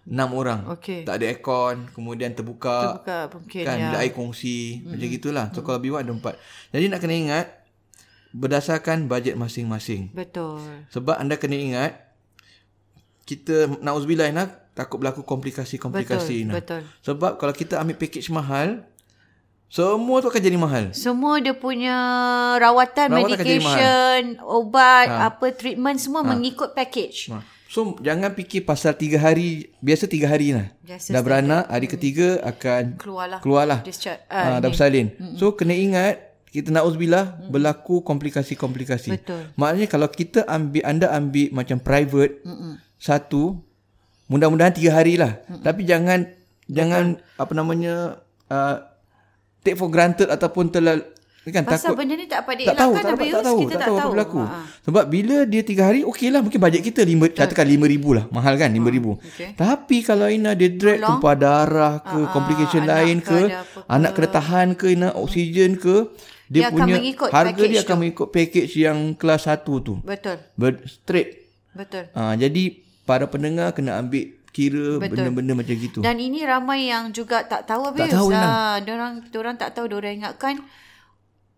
enam 0.08 0.28
orang. 0.34 0.60
Okey. 0.74 1.06
Tak 1.06 1.14
ada 1.20 1.24
aircon, 1.28 1.76
kemudian 1.94 2.32
terbuka. 2.34 2.98
Terbuka 2.98 3.18
mungkin, 3.38 3.62
kan, 3.68 3.76
ya. 3.78 3.84
bilik 3.92 4.00
air 4.02 4.12
kongsi, 4.16 4.82
mm. 4.82 4.88
macam 4.90 5.08
gitulah. 5.12 5.46
So 5.54 5.60
kalau 5.62 5.78
B1 5.78 6.08
ada 6.08 6.12
empat. 6.12 6.34
Jadi 6.74 6.84
nak 6.90 6.98
kena 6.98 7.14
ingat 7.14 7.46
berdasarkan 8.32 9.06
bajet 9.06 9.36
masing-masing. 9.36 10.10
Betul. 10.10 10.64
Sebab 10.90 11.20
anda 11.20 11.36
kena 11.36 11.54
ingat 11.54 11.92
kita 13.22 13.70
nauzubillah 13.78 14.32
nak 14.34 14.72
takut 14.72 14.98
berlaku 14.98 15.22
komplikasi-komplikasi 15.22 16.48
Betul, 16.48 16.56
betul. 16.56 16.80
Sebab 17.04 17.36
kalau 17.36 17.54
kita 17.54 17.78
ambil 17.78 18.00
package 18.00 18.32
mahal, 18.32 18.88
semua 19.72 20.20
tu 20.20 20.28
akan 20.28 20.42
jadi 20.44 20.58
mahal. 20.60 20.84
Semua 20.92 21.40
dia 21.40 21.56
punya 21.56 21.96
rawatan, 22.60 23.08
Rawatan 23.08 23.40
medication, 23.40 24.20
ubat, 24.44 25.08
apa 25.08 25.48
treatment 25.56 25.96
semua 25.96 26.20
mengikut 26.20 26.76
package. 26.76 27.32
Ha. 27.32 27.40
So 27.72 27.96
jangan 28.04 28.36
fikir 28.36 28.68
pasal 28.68 28.92
tiga 29.00 29.16
hari, 29.16 29.72
biasa 29.80 30.04
tiga 30.04 30.28
hari 30.28 30.52
lah. 30.52 30.68
Biasa 30.84 31.16
Dah 31.16 31.24
beranak, 31.24 31.64
hari 31.72 31.88
ketiga 31.88 32.36
akan 32.44 33.00
Keluarlah. 33.00 33.40
keluarlah. 33.40 33.80
Discharge. 33.80 34.20
Ah, 34.28 34.60
dah 34.60 34.68
bersalin. 34.68 35.08
So 35.40 35.56
kena 35.56 35.72
ingat 35.72 36.20
kita 36.52 36.68
nauzubillah 36.68 37.48
berlaku 37.48 38.04
komplikasi-komplikasi. 38.04 39.16
Betul. 39.16 39.56
Maknanya 39.56 39.88
kalau 39.88 40.12
kita 40.12 40.44
ambil 40.52 40.84
anda 40.84 41.08
ambil 41.16 41.48
macam 41.48 41.80
private 41.80 42.44
satu 43.00 43.56
mudah-mudahan 44.28 44.76
tiga 44.76 44.92
hari 44.92 45.16
lah. 45.16 45.40
Tapi 45.64 45.88
jangan 45.88 46.28
jangan 46.68 47.24
apa 47.40 47.52
namanya 47.56 48.20
uh, 48.52 48.91
take 49.62 49.78
for 49.78 49.88
granted 49.88 50.28
ataupun 50.28 50.68
terlalu 50.68 51.02
kan 51.42 51.66
Pasal 51.66 51.90
takut 51.90 52.06
benda 52.06 52.14
ni 52.14 52.30
tak 52.30 52.46
dapat 52.46 52.54
tak 52.62 52.76
tahu, 52.78 52.92
tak, 52.94 53.02
dapat, 53.02 53.26
tak 53.26 53.42
tahu, 53.42 53.58
Kita 53.66 53.74
tak 53.74 53.82
tahu 53.82 53.96
apa 53.98 54.08
berlaku. 54.14 54.42
Ha. 54.46 54.58
Sebab 54.86 55.04
bila 55.10 55.36
dia 55.42 55.62
tiga 55.66 55.82
hari, 55.90 56.06
okey 56.06 56.30
lah. 56.30 56.38
Mungkin 56.38 56.60
bajet 56.62 56.86
kita 56.86 57.02
lima, 57.02 57.26
katakan 57.26 57.66
lima 57.66 57.90
ribu 57.90 58.14
lah. 58.14 58.30
Mahal 58.30 58.54
kan, 58.54 58.70
lima 58.70 58.86
ribu. 58.86 59.18
okey. 59.18 59.58
Tapi 59.58 60.06
kalau 60.06 60.30
Ina 60.30 60.54
dia 60.54 60.70
drag 60.70 61.02
tumpah 61.02 61.34
darah 61.34 61.98
ke, 61.98 62.14
Ah, 62.14 62.30
complication 62.30 62.86
anak 62.86 62.94
lain 62.94 63.18
ke 63.18 63.26
ke, 63.26 63.40
anak 63.90 64.10
kena 64.14 64.28
tahan 64.30 64.68
ke, 64.78 64.86
Ina 64.94 65.18
oksigen 65.18 65.74
ke, 65.82 66.14
dia, 66.46 66.62
Dia 66.62 66.64
akan 66.70 66.78
punya 66.78 66.94
mengikut 67.02 67.28
harga 67.34 67.62
dia 67.66 67.80
akan 67.82 67.90
tu. 67.90 68.00
mengikut 68.06 68.28
package 68.30 68.72
yang 68.78 68.98
kelas 69.18 69.42
satu 69.42 69.74
tu. 69.82 69.94
Betul. 69.98 70.38
Ber, 70.54 70.78
straight. 70.86 71.42
Betul. 71.74 72.06
Ah, 72.14 72.38
jadi 72.38 72.78
para 73.02 73.26
pendengar 73.26 73.74
kena 73.74 73.98
ambil 73.98 74.30
kira 74.52 75.00
benda-benda 75.00 75.52
macam 75.54 75.74
gitu. 75.74 75.98
Dan 75.98 76.16
ini 76.16 76.44
ramai 76.44 76.86
yang 76.86 77.08
juga 77.08 77.40
tak 77.42 77.64
tahu 77.64 77.88
Abius. 77.88 78.12
tahu, 78.12 78.28
Ah, 78.30 78.76
Diorang, 78.78 79.24
diorang 79.26 79.56
tak 79.56 79.72
tahu. 79.72 79.88
Diorang 79.88 80.12
ingatkan 80.14 80.60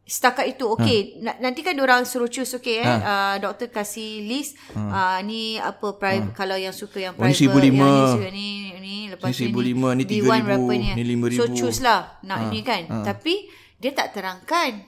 setakat 0.05 0.47
itu 0.51 0.69
okey 0.69 1.01
ha. 1.23 1.33
nanti 1.41 1.65
kan 1.65 1.73
diorang 1.73 2.05
suruh 2.05 2.29
choose 2.29 2.53
okey 2.55 2.77
eh 2.77 2.85
Ha. 2.85 2.95
uh, 3.01 3.37
doktor 3.41 3.73
kasih 3.73 4.21
list 4.23 4.53
ha. 4.71 5.17
uh, 5.17 5.19
ni 5.25 5.57
apa 5.57 5.97
private 5.97 6.29
ha. 6.29 6.37
kalau 6.37 6.55
yang 6.55 6.71
suka 6.71 7.01
yang 7.01 7.17
Oh, 7.17 7.25
ni 7.25 7.33
private 7.33 7.73
RM1,500. 7.73 8.21
yang 8.21 8.35
ni 8.37 8.49
ni 8.69 8.79
ni 8.79 8.95
lepas 9.09 9.27
Ni 9.27 9.35
tu 9.35 9.45
RM1,500, 9.49 9.97
ni 9.97 10.05
B1 10.05 10.21
RM3,000, 10.21 10.45
berapa 10.45 10.73
ni, 10.77 10.89
ni 10.93 11.03
RM5,000. 11.09 11.33
so 11.33 11.45
choose 11.51 11.81
lah 11.81 12.01
nak 12.21 12.53
ni 12.53 12.61
kan 12.61 12.85
tapi 13.01 13.49
dia 13.75 13.91
tak 13.91 14.13
terangkan 14.13 14.85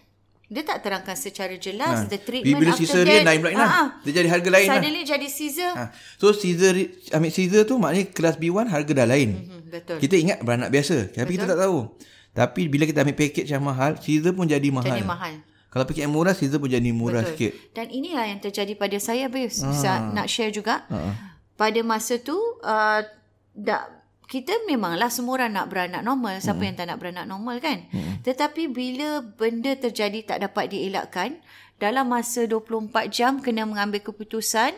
dia 0.46 0.62
tak 0.62 0.78
terangkan 0.78 1.18
secara 1.18 1.58
jelas 1.58 2.06
the 2.06 2.22
treatment 2.22 2.62
Bila 2.62 2.70
after 2.70 2.86
cesarean 2.86 3.26
that 3.26 3.26
lain 3.26 3.38
pula 3.42 3.50
Ina. 3.50 3.66
Ha, 3.66 3.66
ha. 3.66 3.84
Dia 4.06 4.12
jadi 4.14 4.28
harga 4.30 4.48
lain 4.54 4.66
lah. 4.70 4.74
suddenly 4.78 5.02
jadi 5.02 5.26
Caesar 5.26 5.72
Ha. 5.74 5.84
So 6.22 6.30
Caesar 6.30 6.74
ambil 7.18 7.30
Caesar 7.34 7.60
tu 7.66 7.74
maknanya 7.82 8.06
kelas 8.14 8.36
B1 8.38 8.66
harga 8.70 8.92
dah 8.94 9.06
lain. 9.10 9.30
hmm, 9.34 9.60
betul 9.74 9.96
Kita 9.98 10.14
ingat 10.14 10.38
beranak 10.46 10.70
biasa, 10.70 11.10
tapi 11.10 11.34
kita 11.34 11.50
tak 11.50 11.58
tahu. 11.58 11.78
Tapi 12.30 12.60
bila 12.70 12.84
kita 12.86 13.02
ambil 13.02 13.16
package 13.18 13.48
yang 13.50 13.64
mahal, 13.64 13.98
Caesar 13.98 14.30
pun 14.36 14.46
jadi 14.46 14.68
mahal. 14.70 14.92
jadi 14.92 15.02
mahal 15.02 15.34
Kalau 15.72 15.82
package 15.82 16.04
yang 16.06 16.14
murah, 16.14 16.34
Caesar 16.36 16.62
pun 16.62 16.70
jadi 16.70 16.90
murah 16.94 17.26
Betul. 17.26 17.32
sikit. 17.34 17.52
Dan 17.74 17.86
inilah 17.90 18.24
yang 18.30 18.38
terjadi 18.38 18.72
pada 18.78 18.96
saya 19.02 19.26
Bius. 19.26 19.66
Bisa 19.66 20.14
nak 20.14 20.30
share 20.30 20.54
juga. 20.54 20.86
Pada 21.58 21.80
masa 21.82 22.20
tu 22.22 22.36
uh, 22.62 23.00
dah 23.56 23.95
kita 24.26 24.66
memanglah 24.66 25.06
semua 25.06 25.38
orang 25.38 25.54
nak 25.54 25.66
beranak 25.70 26.02
normal. 26.02 26.42
Siapa 26.42 26.58
hmm. 26.58 26.66
yang 26.66 26.76
tak 26.76 26.86
nak 26.90 26.98
beranak 26.98 27.26
normal 27.30 27.56
kan? 27.62 27.86
Hmm. 27.94 28.18
Tetapi 28.26 28.66
bila 28.70 29.22
benda 29.22 29.72
terjadi 29.78 30.34
tak 30.34 30.38
dapat 30.42 30.74
dielakkan, 30.74 31.38
dalam 31.76 32.08
masa 32.08 32.48
24 32.48 33.12
jam 33.12 33.38
kena 33.38 33.68
mengambil 33.68 34.00
keputusan, 34.00 34.72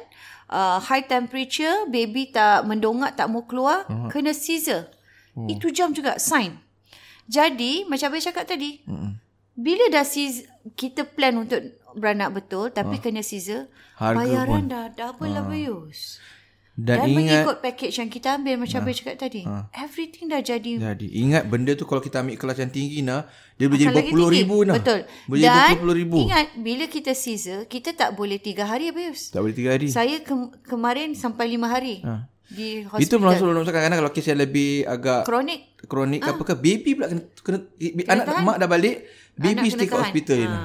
uh, 0.50 0.82
high 0.82 1.06
temperature, 1.06 1.86
baby 1.86 2.28
tak 2.28 2.66
mendongak, 2.66 3.14
tak 3.14 3.30
mau 3.30 3.46
keluar, 3.46 3.86
hmm. 3.86 4.10
kena 4.10 4.34
caesar. 4.34 4.90
Hmm. 5.32 5.46
Itu 5.46 5.70
jam 5.70 5.94
juga 5.94 6.18
sign. 6.18 6.58
Jadi, 7.28 7.84
macam 7.86 8.10
Abang 8.10 8.24
cakap 8.24 8.44
tadi, 8.48 8.82
hmm. 8.82 9.10
bila 9.54 9.84
dah 9.92 10.04
caesar, 10.04 10.48
kita 10.74 11.06
plan 11.06 11.38
untuk 11.38 11.60
beranak 11.94 12.34
betul, 12.34 12.68
tapi 12.74 12.98
hmm. 12.98 13.04
kena 13.04 13.22
caesar, 13.22 13.70
Harga 13.96 14.18
bayaran 14.18 14.64
pun. 14.66 14.72
dah 14.72 14.84
double 14.90 15.28
hmm. 15.30 15.36
lah, 15.38 15.44
Bayus. 15.46 16.18
Dan, 16.78 17.02
Dan 17.02 17.10
ingat, 17.10 17.42
mengikut 17.42 17.58
package 17.58 17.94
yang 17.98 18.06
kita 18.06 18.38
ambil 18.38 18.54
macam 18.54 18.86
ha, 18.86 18.94
cakap 18.94 19.18
tadi. 19.18 19.42
Ha, 19.42 19.66
everything 19.82 20.30
dah 20.30 20.38
jadi. 20.38 20.78
Jadi 20.78 21.10
ingat 21.10 21.50
benda 21.50 21.74
tu 21.74 21.82
kalau 21.90 21.98
kita 21.98 22.22
ambil 22.22 22.38
kelas 22.38 22.62
yang 22.62 22.70
tinggi 22.70 23.02
nah, 23.02 23.26
dia 23.58 23.66
boleh 23.66 23.82
jadi 23.82 23.96
berpuluh 23.98 24.30
ribu 24.30 24.62
nah. 24.62 24.78
Betul. 24.78 25.02
Boleh 25.26 25.42
Dan 25.42 25.74
ribu. 25.90 26.22
ingat 26.22 26.54
bila 26.54 26.86
kita 26.86 27.18
Caesar, 27.18 27.66
kita 27.66 27.98
tak 27.98 28.14
boleh 28.14 28.38
tiga 28.38 28.62
hari 28.70 28.94
Abius. 28.94 29.34
Tak 29.34 29.42
boleh 29.42 29.58
tiga 29.58 29.74
hari. 29.74 29.90
Saya 29.90 30.22
ke- 30.22 30.54
kemarin 30.70 31.18
sampai 31.18 31.50
lima 31.50 31.66
hari. 31.66 31.98
Ha. 32.06 32.30
Di 32.46 32.86
hospital. 32.86 33.02
Itu 33.02 33.14
masuk 33.26 33.44
dalam 33.50 33.66
kadang-kadang 33.66 33.98
kalau 33.98 34.12
kes 34.14 34.26
yang 34.30 34.38
lebih 34.38 34.86
agak 34.86 35.26
kronik. 35.26 35.60
Kronik 35.82 36.22
ha. 36.22 36.30
apa 36.30 36.42
ke 36.46 36.54
baby 36.54 36.94
pula 36.94 37.10
kena, 37.10 37.22
kena, 37.42 37.58
kena 37.74 38.06
anak 38.06 38.24
tahan. 38.30 38.42
mak 38.46 38.56
dah 38.62 38.68
balik, 38.70 38.96
baby 39.34 39.66
stay 39.74 39.90
hospital 39.90 40.40
ha. 40.46 40.46
ni. 40.46 40.58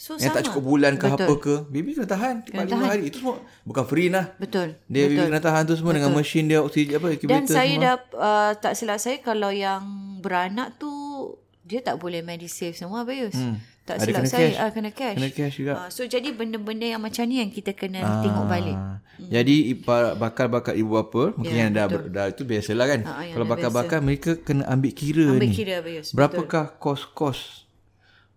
So, 0.00 0.16
yang 0.16 0.32
sama. 0.32 0.40
tak 0.40 0.48
cukup 0.48 0.64
bulan 0.64 0.96
ke 0.96 1.12
Betul. 1.12 1.28
apa 1.28 1.34
ke 1.36 1.54
Baby 1.68 1.92
kena 1.92 2.08
tahan 2.08 2.34
Kena 2.48 2.64
tahan 2.64 2.88
hari 2.88 3.12
Itu 3.12 3.20
semua 3.20 3.36
Bukan 3.68 3.84
free 3.84 4.08
lah 4.08 4.32
Betul 4.40 4.80
Dia 4.88 5.12
Betul. 5.12 5.28
kena 5.28 5.40
tahan 5.44 5.62
tu 5.68 5.76
semua 5.76 5.92
Betul. 5.92 5.96
Dengan 6.00 6.12
mesin 6.16 6.44
dia 6.48 6.58
Oksigen 6.64 6.96
apa 6.96 7.08
Dan 7.20 7.44
saya 7.44 7.68
semua. 7.68 7.84
dah 7.84 7.96
uh, 8.16 8.52
Tak 8.56 8.72
silap 8.80 8.96
saya 8.96 9.20
Kalau 9.20 9.52
yang 9.52 9.84
beranak 10.24 10.80
tu 10.80 10.88
Dia 11.68 11.84
tak 11.84 12.00
boleh 12.00 12.24
medisave 12.24 12.72
semua 12.72 13.04
Bayus 13.04 13.36
hmm. 13.36 13.60
Tak 13.84 14.00
Ada 14.00 14.04
silap 14.08 14.16
kena 14.24 14.32
saya 14.32 14.40
cash. 14.48 14.56
Uh, 14.56 14.70
Kena 14.72 14.90
cash 14.96 15.16
Kena 15.20 15.28
cash 15.36 15.54
juga 15.60 15.72
uh, 15.76 15.88
So 15.92 16.08
jadi 16.08 16.28
benda-benda 16.32 16.86
yang 16.96 17.02
macam 17.04 17.28
ni 17.28 17.36
Yang 17.44 17.60
kita 17.60 17.76
kena 17.76 18.00
uh, 18.00 18.24
tengok 18.24 18.46
balik 18.48 18.78
hmm. 18.80 19.28
Jadi 19.28 19.56
Bakal-bakal 20.16 20.80
ibu 20.80 20.96
bapa 20.96 21.36
Mungkin 21.36 21.52
yeah, 21.52 21.68
yang 21.68 21.76
dah, 21.76 21.86
dah 22.08 22.26
Itu 22.32 22.48
biasalah 22.48 22.86
kan 22.88 23.00
uh, 23.04 23.36
Kalau 23.36 23.44
bakal-bakal 23.44 24.00
Mereka 24.00 24.48
kena 24.48 24.64
ambil 24.64 24.96
kira 24.96 25.28
ambil 25.28 25.44
ni 25.44 25.52
kira, 25.52 25.84
Bayus. 25.84 26.16
Berapakah 26.16 26.80
kos-kos 26.80 27.68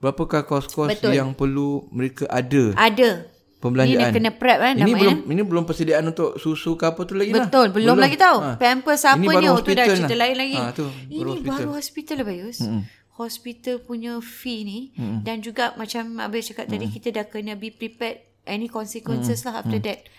Berapakah 0.04 0.44
kos-kos 0.44 1.00
yang 1.08 1.32
perlu 1.32 1.88
mereka 1.88 2.28
ada? 2.28 2.76
Ada. 2.76 3.32
Pembelanjaan. 3.64 4.12
Ini 4.12 4.16
kena 4.20 4.32
prep 4.36 4.60
kan 4.60 4.76
ini 4.76 4.92
belum 4.92 5.16
ya? 5.24 5.32
ini 5.32 5.42
belum 5.48 5.64
persediaan 5.64 6.04
untuk 6.12 6.36
susu 6.36 6.76
ke 6.76 6.84
apa 6.84 7.08
tu 7.08 7.16
lagi 7.16 7.32
lah. 7.32 7.48
Betul, 7.48 7.72
belum, 7.72 7.96
belum 7.96 7.98
lagi 8.04 8.20
tahu. 8.20 8.38
Ha. 8.44 8.60
Pampers 8.60 9.08
apa 9.08 9.32
ni 9.40 9.48
oh, 9.48 9.64
tu 9.64 9.72
dah 9.72 9.88
cerita 9.88 10.12
lah. 10.12 10.28
lain 10.28 10.36
lagi. 10.36 10.60
Ha, 10.60 10.76
tu, 10.76 10.86
ini 11.08 11.24
hospital. 11.24 11.48
baru 11.48 11.70
hospital 11.80 12.16
lah 12.20 12.26
Bayus. 12.28 12.60
Mm-hmm. 12.60 12.82
Hospital 13.24 13.76
punya 13.80 14.14
fee 14.20 14.62
ni 14.68 14.80
mm-hmm. 14.92 15.20
dan 15.24 15.40
juga 15.40 15.72
macam 15.80 16.20
Abang 16.20 16.44
cakap 16.44 16.68
tadi 16.68 16.92
kita 16.92 17.08
dah 17.16 17.24
kena 17.24 17.56
be 17.56 17.72
prepared 17.72 18.20
any 18.44 18.68
consequences 18.68 19.48
mm-hmm. 19.48 19.56
lah 19.56 19.64
after 19.64 19.80
mm-hmm. 19.80 20.04
that 20.04 20.12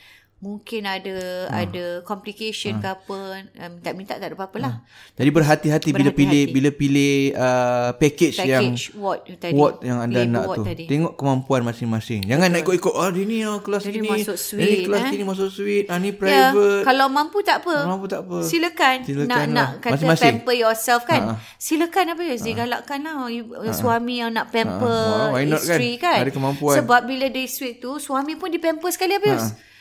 mungkin 0.44 0.84
ada 0.84 1.48
ha. 1.48 1.64
ada 1.64 2.04
complication 2.04 2.76
ha. 2.76 2.80
ke 2.84 2.88
apa 3.00 3.18
um, 3.64 3.72
tak 3.80 3.96
minta 3.96 4.12
tak 4.20 4.28
ada 4.28 4.36
apa-apa 4.36 4.58
lah. 4.60 4.72
Ha. 4.84 5.16
Jadi 5.16 5.30
berhati-hati 5.32 5.90
bila 5.96 6.12
pilih 6.12 6.52
bila 6.52 6.68
pilih 6.68 7.32
uh, 7.32 7.96
package, 7.96 8.44
package 8.44 8.52
yang 8.52 9.00
ward 9.00 9.24
tadi. 9.40 9.56
Ward 9.56 9.80
yang 9.80 10.04
anda 10.04 10.20
Labor 10.20 10.36
nak 10.36 10.44
tu. 10.60 10.62
Tadi. 10.68 10.84
Tengok 10.84 11.12
kemampuan 11.16 11.64
masing-masing. 11.64 12.28
Jangan 12.28 12.52
Betul. 12.52 12.60
nak 12.60 12.64
ikut-ikut 12.68 12.92
oh 12.92 13.08
dia 13.08 13.24
ni 13.24 13.38
oh, 13.48 13.58
kelas 13.64 13.82
Jadi 13.88 13.98
ini. 14.04 14.10
Masuk 14.12 14.36
suite, 14.36 14.68
ini 14.68 14.76
kelas 14.84 15.00
eh? 15.00 15.12
ini 15.16 15.24
masuk 15.24 15.48
suite. 15.48 15.86
Ah 15.88 15.96
ni 15.96 16.10
ya, 16.12 16.18
private. 16.20 16.76
Ya, 16.76 16.84
kalau 16.84 17.06
mampu 17.08 17.38
tak 17.40 17.56
apa. 17.64 17.76
Mampu 17.88 18.06
tak 18.12 18.20
apa. 18.28 18.38
Silakan. 18.44 18.96
Silakan 19.08 19.28
nak 19.32 19.40
lah. 19.40 19.48
nak 19.48 19.68
kata 19.80 19.92
masing-masing. 19.96 20.24
pamper 20.28 20.54
yourself 20.60 21.02
kan. 21.08 21.22
Ha. 21.24 21.32
Silakan 21.56 22.04
apa 22.12 22.22
ya. 22.28 22.34
Digalakkan 22.36 22.98
lah 23.00 23.16
ha. 23.24 23.72
suami 23.72 24.20
yang 24.20 24.30
nak 24.36 24.52
pamper 24.52 25.32
ha. 25.32 25.32
wow, 25.32 25.40
isteri 25.40 25.96
kan? 25.96 26.20
kan. 26.20 26.28
Ada 26.28 26.32
kemampuan. 26.36 26.76
Sebab 26.84 27.00
bila 27.08 27.32
dia 27.32 27.48
suite 27.48 27.80
tu 27.80 27.96
suami 27.96 28.36
pun 28.36 28.52
dipamper 28.52 28.92
sekali 28.92 29.16
habis. 29.16 29.40
Ha 29.40 29.72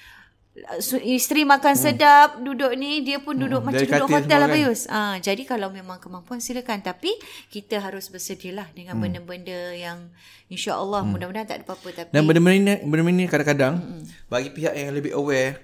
isteri 1.01 1.49
makan 1.49 1.73
hmm. 1.73 1.81
sedap 1.81 2.29
duduk 2.37 2.77
ni 2.77 3.01
dia 3.01 3.17
pun 3.17 3.33
duduk 3.33 3.65
hmm. 3.65 3.73
macam 3.73 3.85
duduk 3.89 4.09
hotel 4.13 4.37
lah 4.37 4.49
Bayus. 4.49 4.85
Kan? 4.85 4.93
Ah 4.93 5.15
jadi 5.17 5.41
kalau 5.49 5.73
memang 5.73 5.97
kemampuan 5.97 6.37
silakan 6.37 6.85
tapi 6.85 7.09
kita 7.49 7.81
harus 7.81 8.13
bersedialah 8.13 8.69
dengan 8.77 9.01
hmm. 9.01 9.01
benda-benda 9.01 9.73
yang 9.73 10.13
insya-Allah 10.53 11.01
hmm. 11.01 11.09
mudah-mudahan 11.09 11.47
tak 11.49 11.57
ada 11.57 11.65
apa-apa 11.65 11.87
tapi 11.89 12.09
Dan 12.13 12.21
benda-benda 12.29 12.57
ni 12.61 12.73
benda-benda 12.85 13.19
ni 13.25 13.25
kadang-kadang 13.25 13.73
hmm. 13.81 14.03
bagi 14.29 14.49
pihak 14.53 14.73
yang 14.77 14.93
lebih 14.93 15.11
aware 15.17 15.57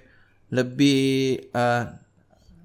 lebih 0.50 1.02
uh, 1.54 1.86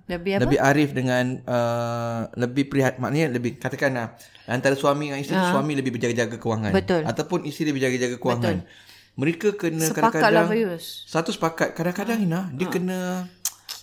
lebih 0.05 0.31
apa? 0.37 0.41
Lebih 0.49 0.59
arif 0.61 0.89
dengan 0.97 1.25
uh, 1.45 2.21
lebih 2.41 2.69
prihat 2.73 2.97
maknanya 2.97 3.37
lebih 3.37 3.61
katakanlah 3.61 4.17
antara 4.49 4.73
suami 4.73 5.13
dengan 5.13 5.21
isteri 5.21 5.37
uh. 5.37 5.53
suami 5.53 5.77
lebih 5.77 5.93
berjaga-jaga 5.93 6.41
kewangan 6.41 6.73
Betul. 6.73 7.01
ataupun 7.05 7.45
isteri 7.45 7.69
lebih 7.69 7.85
berjaga-jaga 7.85 8.17
kewangan. 8.17 8.57
Betul 8.65 8.84
mereka 9.15 9.55
kena 9.55 9.87
sepakat 9.87 10.19
kadang-kadang 10.19 10.47
lah, 10.51 10.79
satu 11.07 11.29
sepakat 11.31 11.69
kadang-kadang 11.71 12.19
ha. 12.19 12.25
Ina 12.27 12.41
dia 12.51 12.67
ha. 12.67 12.71
kena 12.71 12.99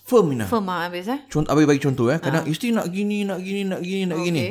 firm 0.05 0.37
Ina 0.37 0.45
firm 0.45 0.69
lah 0.69 0.89
habis 0.89 1.09
eh 1.09 1.21
contoh 1.33 1.49
abang 1.53 1.69
bagi 1.69 1.83
contoh 1.83 2.07
eh 2.12 2.21
kadang 2.21 2.45
ha. 2.45 2.51
isteri 2.53 2.77
nak 2.77 2.87
gini 2.93 3.25
nak 3.25 3.41
gini 3.41 3.62
nak 3.65 3.81
gini 3.81 4.03
nak 4.05 4.19
okay. 4.21 4.27
gini 4.29 4.43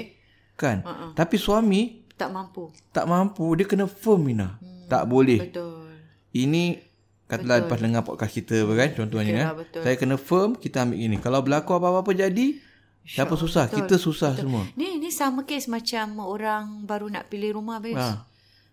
kan 0.58 0.78
Ha-ha. 0.86 1.06
tapi 1.14 1.36
suami 1.38 2.06
tak 2.18 2.30
mampu 2.34 2.70
tak 2.90 3.06
mampu 3.06 3.46
dia 3.58 3.66
kena 3.70 3.86
firm 3.86 4.26
Ina 4.26 4.58
hmm. 4.58 4.90
tak 4.90 5.06
boleh 5.06 5.40
betul 5.46 5.90
ini 6.34 6.82
katalah 7.30 7.62
betul. 7.62 7.66
lepas 7.70 7.80
dengar 7.80 8.02
podcast 8.04 8.34
kita 8.34 8.58
kan 8.66 8.90
contohnya 8.98 9.54
okay, 9.54 9.78
eh 9.78 9.82
saya 9.86 9.96
kena 9.96 10.16
firm 10.18 10.58
kita 10.58 10.84
ambil 10.84 10.98
ini 10.98 11.18
kalau 11.22 11.40
berlaku 11.46 11.78
apa-apa 11.78 12.12
jadi 12.18 12.72
Siapa 13.02 13.34
susah? 13.34 13.66
Betul. 13.66 13.78
Kita 13.82 13.96
susah 13.98 14.32
betul. 14.38 14.44
semua. 14.46 14.64
Ni 14.78 15.02
ni 15.02 15.10
sama 15.10 15.42
kes 15.44 15.66
macam 15.66 16.22
orang 16.22 16.86
baru 16.86 17.10
nak 17.10 17.34
pilih 17.34 17.58
rumah 17.58 17.82
bes. 17.82 17.98
Ha. 17.98 18.30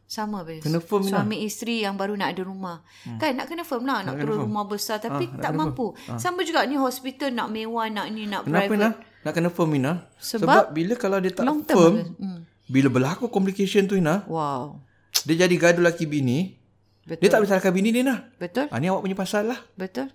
Sama 0.08 0.40
bes. 0.40 0.64
Kena 0.64 0.80
firm 0.80 1.04
Suami 1.04 1.36
lah. 1.36 1.44
isteri 1.44 1.84
yang 1.84 2.00
baru 2.00 2.16
nak 2.16 2.32
ada 2.32 2.42
rumah. 2.48 2.80
Hmm. 3.04 3.20
Kan 3.20 3.36
nak 3.36 3.44
kena 3.44 3.60
firm 3.60 3.84
lah. 3.84 4.00
Nak, 4.00 4.16
nak 4.16 4.24
terus 4.24 4.36
rumah 4.40 4.64
besar. 4.64 4.96
Tapi 5.04 5.28
ha, 5.28 5.36
tak 5.36 5.52
mampu. 5.52 5.92
Ha. 6.08 6.16
Sama 6.16 6.48
juga 6.48 6.64
ni 6.64 6.80
hospital 6.80 7.28
nak 7.36 7.52
mewah. 7.52 7.92
Nak 7.92 8.06
ni 8.16 8.24
nak 8.24 8.48
Kenapa 8.48 8.72
private. 8.72 8.80
Kenapa? 8.80 9.20
Nak 9.28 9.32
kena 9.36 9.48
firm 9.52 9.70
Ina? 9.76 9.92
Sebab, 10.16 10.48
Sebab 10.48 10.64
bila 10.72 10.94
kalau 10.96 11.20
dia 11.20 11.32
tak 11.36 11.44
firm. 11.68 12.16
Hmm. 12.16 12.40
Bila 12.72 12.88
berlaku 12.88 13.28
complication 13.28 13.84
tu 13.84 14.00
Ina. 14.00 14.24
Wow. 14.24 14.80
Dia 15.28 15.44
jadi 15.44 15.54
gaduh 15.60 15.84
laki 15.84 16.08
bini. 16.08 16.56
Betul. 17.04 17.20
Dia 17.20 17.28
tak 17.28 17.38
boleh 17.44 17.50
salahkan 17.52 17.72
bini 17.76 17.88
dia 17.92 18.00
Ina. 18.00 18.16
Betul. 18.40 18.66
Ha, 18.72 18.80
ni 18.80 18.88
awak 18.88 19.04
punya 19.04 19.16
pasal 19.16 19.44
lah. 19.52 19.60
Betul. 19.76 20.08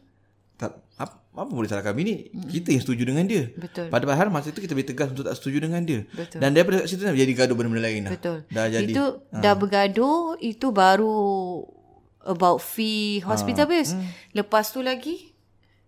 Tak, 0.57 0.73
apa, 0.97 1.22
apa 1.33 1.49
boleh 1.49 1.65
salahkan 1.65 1.97
bini? 1.97 2.29
Mm-hmm. 2.29 2.49
Kita 2.53 2.67
yang 2.69 2.81
setuju 2.85 3.03
dengan 3.09 3.25
dia. 3.25 3.49
Betul. 3.57 3.89
Padahal 3.89 4.29
masa 4.29 4.53
itu 4.53 4.61
kita 4.61 4.77
boleh 4.77 4.85
tegas 4.85 5.09
untuk 5.09 5.25
tak 5.25 5.35
setuju 5.41 5.65
dengan 5.65 5.81
dia. 5.81 6.05
Betul. 6.13 6.37
Dan 6.37 6.53
daripada 6.53 6.85
situ 6.85 7.01
dah 7.01 7.09
jadi 7.09 7.33
gaduh 7.33 7.57
benda-benda 7.57 7.89
lain. 7.89 8.05
Betul. 8.05 8.37
Dah 8.53 8.69
jadi. 8.69 8.93
Itu 8.93 9.25
ha. 9.33 9.41
dah 9.41 9.53
bergaduh, 9.57 10.37
itu 10.37 10.69
baru 10.69 11.17
about 12.21 12.61
fee 12.61 13.25
hospital 13.25 13.65
ha. 13.65 13.69
bills. 13.73 13.97
Hmm. 13.97 14.05
Lepas 14.37 14.69
tu 14.69 14.85
lagi, 14.85 15.33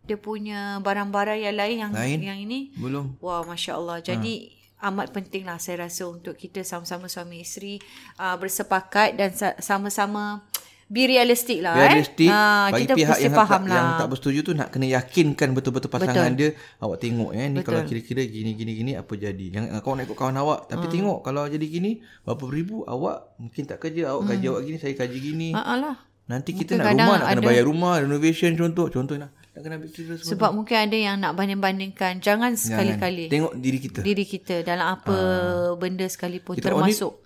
dia 0.02 0.18
punya 0.18 0.82
barang-barang 0.82 1.38
yang 1.38 1.56
lain 1.56 1.78
yang 1.78 1.94
lain? 1.94 2.20
yang 2.26 2.40
ini. 2.42 2.74
Belum. 2.74 3.14
Wah, 3.22 3.46
Masya 3.46 3.78
Allah. 3.78 4.02
Jadi, 4.02 4.50
ha. 4.82 4.90
amat 4.90 5.14
pentinglah 5.14 5.62
saya 5.62 5.86
rasa 5.86 6.10
untuk 6.10 6.34
kita 6.42 6.66
sama-sama 6.66 7.06
suami 7.06 7.46
isteri 7.46 7.78
uh, 8.18 8.34
bersepakat 8.34 9.14
dan 9.14 9.30
sama-sama 9.62 10.42
be 10.86 11.10
realistic 11.10 11.66
lah 11.66 11.74
realistic, 11.74 12.30
eh. 12.30 12.34
Ha, 12.34 12.70
bagi 12.70 12.86
kita 12.86 12.94
pihak 12.94 13.18
yang, 13.26 13.34
faham 13.34 13.62
tak, 13.66 13.70
lah. 13.70 13.78
yang 13.78 13.88
tak 13.98 14.08
bersetuju 14.14 14.40
tu 14.46 14.52
nak 14.54 14.70
kena 14.70 14.86
yakinkan 14.94 15.50
betul-betul 15.58 15.90
pasangan 15.90 16.30
betul. 16.30 16.38
dia 16.38 16.50
awak 16.78 16.98
tengok 17.02 17.30
eh 17.34 17.46
ni 17.50 17.58
betul. 17.58 17.66
kalau 17.66 17.82
kira-kira 17.90 18.22
gini 18.30 18.52
gini 18.54 18.72
gini 18.78 18.92
apa 18.94 19.14
jadi 19.18 19.46
yang 19.50 19.66
kau 19.82 19.98
nak 19.98 20.06
ikut 20.06 20.14
kawan 20.14 20.38
awak 20.38 20.70
tapi 20.70 20.86
hmm. 20.86 20.94
tengok 20.94 21.18
kalau 21.26 21.50
jadi 21.50 21.66
gini 21.66 22.06
berapa 22.22 22.46
ribu 22.54 22.86
awak 22.86 23.34
mungkin 23.42 23.64
tak 23.66 23.82
kerja 23.82 24.14
awak 24.14 24.22
hmm. 24.22 24.30
kaji 24.30 24.46
awak 24.54 24.62
gini 24.62 24.78
saya 24.78 24.94
kaji 24.94 25.18
gini 25.18 25.50
ha 25.58 25.74
lah 25.74 25.98
nanti 26.30 26.54
kita 26.54 26.78
mungkin 26.78 26.98
nak 26.98 27.02
rumah 27.02 27.18
nak 27.18 27.28
kena 27.34 27.42
bayar 27.42 27.64
rumah 27.66 27.94
renovation 28.02 28.52
contoh 28.54 28.86
contoh 28.94 29.16
nak 29.18 29.34
kena 29.58 29.82
ambil 29.82 29.90
kira 29.90 30.14
semua 30.22 30.30
sebab 30.38 30.50
tu. 30.52 30.56
mungkin 30.62 30.78
ada 30.78 30.98
yang 30.98 31.16
nak 31.18 31.34
banding-bandingkan 31.34 32.14
jangan 32.22 32.54
sekali-kali 32.54 33.26
tengok 33.34 33.54
diri 33.58 33.80
kita 33.82 34.00
diri 34.06 34.26
kita 34.30 34.56
dalam 34.62 35.02
apa 35.02 35.18
ha. 35.18 35.74
benda 35.82 36.06
sekalipun 36.06 36.62
kita 36.62 36.70
termasuk 36.70 37.25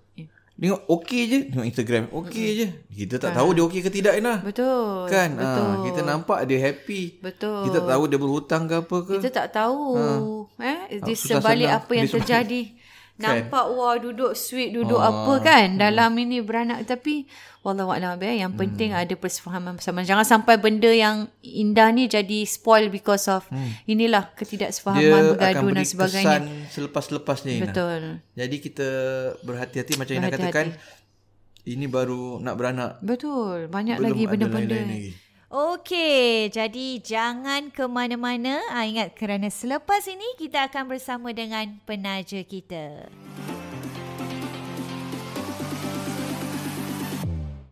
Tengok 0.59 0.81
okey 0.91 1.21
je. 1.23 1.39
Tengok 1.55 1.67
Instagram 1.71 2.03
Okey 2.11 2.47
je. 2.59 2.67
Kita 2.91 3.15
tak 3.15 3.31
ha. 3.31 3.37
tahu 3.39 3.55
dia 3.55 3.63
okey 3.63 3.79
ke 3.79 3.89
tidak 3.89 4.19
Ina. 4.19 4.43
Betul 4.43 5.07
Kan? 5.07 5.39
Betul. 5.39 5.67
ha. 5.71 5.83
Kita 5.87 5.99
nampak 6.03 6.39
dia 6.43 6.59
happy. 6.59 7.01
Betul. 7.23 7.63
Kita 7.71 7.79
tahu 7.87 8.03
dia 8.11 8.19
berhutang 8.19 8.63
ke 8.67 8.75
apa 8.83 8.97
ke. 9.07 9.13
Kita 9.23 9.31
tak 9.31 9.47
tahu. 9.55 9.83
Ha. 10.59 10.67
Eh 10.91 10.99
Di 10.99 11.15
sebalik 11.15 11.71
apa 11.71 11.91
yang 11.95 12.11
terjadi. 12.11 12.61
Kan? 12.67 12.75
Nampak 13.19 13.65
wah 13.75 13.99
duduk 13.99 14.31
sweet 14.31 14.71
duduk 14.71 14.95
oh, 14.95 15.03
apa 15.03 15.33
kan? 15.43 15.75
hmm. 15.75 15.79
dalam 15.79 16.11
ini 16.15 16.39
beranak. 16.39 16.87
Tapi 16.87 17.27
wallahualam 17.59 18.15
eh 18.23 18.39
yang 18.39 18.55
penting 18.55 18.95
hmm. 18.95 19.03
ada 19.03 19.13
persefahaman 19.19 19.75
bersama. 19.75 20.07
Jangan 20.07 20.23
sampai 20.23 20.55
benda 20.55 20.87
yang 20.87 21.27
indah 21.43 21.91
ni 21.91 22.07
jadi 22.07 22.47
spoil 22.47 22.87
because 22.87 23.27
of 23.27 23.43
hmm. 23.51 23.75
inilah 23.85 24.31
ketidaksefahaman 24.39 25.35
bergaduh 25.35 25.69
dan 25.75 25.85
sebagainya. 25.85 26.39
kesan 26.39 26.43
selepas-lepasnya 26.71 27.53
betul. 27.67 28.23
Jadi 28.39 28.55
kita 28.63 28.89
berhati-hati 29.43 29.93
macam 29.99 30.13
yang 30.15 30.31
katakan 30.31 30.67
ini 31.67 31.85
baru 31.85 32.39
nak 32.39 32.55
beranak. 32.55 32.91
Betul. 33.03 33.67
Banyak 33.67 33.99
Belum 33.99 34.07
lagi 34.15 34.23
benda-benda 34.25 34.79
Okey, 35.49 36.53
jadi 36.53 37.01
jangan 37.01 37.73
ke 37.73 37.89
mana-mana. 37.89 38.61
Ah, 38.69 38.85
ingat 38.85 39.17
kerana 39.17 39.49
selepas 39.49 40.05
ini 40.05 40.37
kita 40.37 40.69
akan 40.69 40.85
bersama 40.85 41.33
dengan 41.33 41.81
penaja 41.89 42.45
kita. 42.45 43.09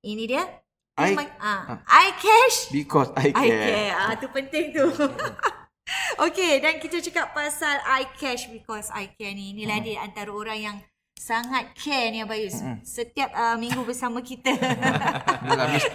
Ini 0.00 0.24
dia. 0.24 0.48
I, 0.96 1.12
uh, 1.12 1.76
iCash. 1.84 2.72
Because 2.72 3.12
I 3.20 3.36
care. 3.36 3.36
I 3.36 3.48
care. 3.52 3.92
Ah, 3.92 4.16
tu 4.16 4.32
penting 4.32 4.72
tu. 4.72 4.96
Okay, 6.28 6.58
dan 6.60 6.82
kita 6.82 7.00
cakap 7.00 7.32
pasal 7.32 7.78
I 7.84 8.08
cash 8.18 8.50
because 8.50 8.90
I 8.92 9.10
care 9.14 9.32
ni. 9.32 9.56
Inilah 9.56 9.78
hmm. 9.80 9.86
dia 9.86 9.96
antara 10.02 10.30
orang 10.32 10.58
yang 10.58 10.76
sangat 11.18 11.74
care 11.74 12.14
ni 12.14 12.22
Abayus. 12.22 12.62
Hmm. 12.62 12.78
Setiap 12.86 13.34
uh, 13.34 13.58
minggu 13.58 13.82
bersama 13.82 14.22
kita. 14.22 14.54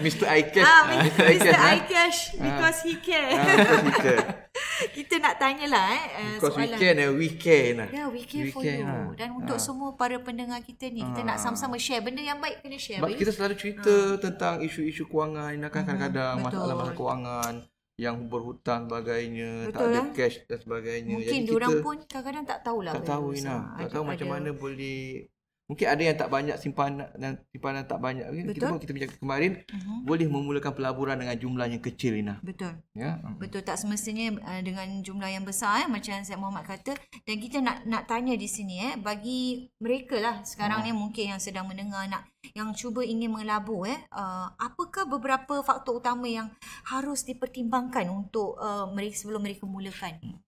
Mr. 0.04 0.28
I 0.28 0.42
cash. 0.52 0.68
Ah, 0.68 0.84
Mr. 1.16 1.56
I 1.56 1.78
cash 1.88 2.20
because 2.36 2.80
he 2.84 2.94
care. 3.00 3.32
Ah, 3.32 3.46
because 3.48 3.84
he 3.88 3.94
care. 4.04 4.24
kita 5.00 5.18
nak 5.24 5.40
tanyalah 5.40 5.86
eh. 5.96 6.04
Uh, 6.04 6.34
because 6.38 6.54
soalan. 6.54 6.76
we 6.76 6.82
care 6.82 6.94
and 6.94 7.14
we 7.16 7.28
care. 7.40 7.68
Nah. 7.74 7.88
Yeah, 7.90 8.08
we 8.12 8.22
care 8.28 8.46
we 8.46 8.52
for 8.52 8.62
care, 8.62 8.84
you. 8.84 8.86
Nah. 8.86 9.16
Dan 9.16 9.40
untuk 9.40 9.58
ah. 9.58 9.64
semua 9.64 9.96
para 9.96 10.20
pendengar 10.20 10.60
kita 10.62 10.92
ni, 10.92 11.02
kita 11.02 11.24
ah. 11.24 11.28
nak 11.34 11.38
sama-sama 11.40 11.80
share. 11.80 12.04
Benda 12.04 12.20
yang 12.20 12.44
baik 12.44 12.62
kena 12.62 12.78
share. 12.78 13.00
Sebab 13.00 13.16
kita 13.16 13.32
selalu 13.32 13.56
cerita 13.56 13.94
ah. 13.96 14.20
tentang 14.20 14.56
isu-isu 14.62 15.08
kewangan. 15.08 15.56
Kan 15.72 15.88
kadang-kadang 15.88 16.44
hmm, 16.44 16.46
masalah-masalah 16.46 16.94
kewangan 16.94 17.54
yang 17.94 18.26
berhutang 18.26 18.90
sebagainya, 18.90 19.70
Betul 19.70 19.78
tak 19.78 19.86
ada 19.86 20.02
lah. 20.02 20.08
cash 20.18 20.38
dan 20.50 20.58
sebagainya. 20.58 21.14
Mungkin 21.14 21.42
Jadi 21.46 21.52
orang 21.54 21.76
pun 21.86 21.98
kadang-kadang 22.10 22.46
tak 22.50 22.60
tahulah. 22.66 22.94
Tak 22.98 23.06
tahu 23.06 23.26
Ina. 23.38 23.56
Tak 23.78 23.90
tahu 23.94 24.04
macam 24.10 24.28
mana 24.34 24.50
boleh 24.50 25.30
Mungkin 25.64 25.88
ada 25.88 26.02
yang 26.04 26.18
tak 26.20 26.28
banyak 26.28 26.60
simpanan 26.60 27.08
dan 27.16 27.40
simpanan 27.48 27.88
tak 27.88 28.04
banyak. 28.04 28.28
Betul. 28.28 28.52
Kita 28.52 28.66
pun 28.68 28.80
kita 28.84 28.92
bincang 28.92 29.16
kemarin 29.16 29.52
uh-huh. 29.64 30.04
boleh 30.04 30.28
memulakan 30.28 30.76
pelaburan 30.76 31.16
dengan 31.16 31.40
jumlah 31.40 31.72
yang 31.72 31.80
kecil 31.80 32.20
Ina. 32.20 32.44
Betul. 32.44 32.76
Ya. 32.92 33.24
Uh-huh. 33.24 33.40
Betul 33.40 33.64
tak 33.64 33.80
semestinya 33.80 34.44
uh, 34.44 34.60
dengan 34.60 35.00
jumlah 35.00 35.32
yang 35.32 35.48
besar 35.48 35.84
eh 35.84 35.88
macam 35.88 36.20
Syed 36.20 36.36
Muhammad 36.36 36.68
kata 36.68 37.00
dan 37.24 37.36
kita 37.40 37.64
nak 37.64 37.88
nak 37.88 38.12
tanya 38.12 38.36
di 38.36 38.46
sini 38.52 38.92
eh 38.92 38.94
bagi 39.00 39.72
mereka 39.80 40.20
lah 40.20 40.36
sekarang 40.44 40.84
uh-huh. 40.84 40.92
ni 40.92 41.00
mungkin 41.00 41.26
yang 41.32 41.40
sedang 41.40 41.64
mendengar 41.72 42.12
nak 42.12 42.28
yang 42.52 42.76
cuba 42.76 43.00
ingin 43.08 43.32
melabur 43.32 43.88
eh 43.88 44.00
uh, 44.12 44.52
apakah 44.60 45.08
beberapa 45.08 45.64
faktor 45.64 46.04
utama 46.04 46.28
yang 46.28 46.52
harus 46.92 47.24
dipertimbangkan 47.24 48.12
untuk 48.12 48.60
uh, 48.60 48.92
mereka 48.92 49.16
sebelum 49.16 49.40
mereka 49.40 49.64
mulakan 49.64 50.44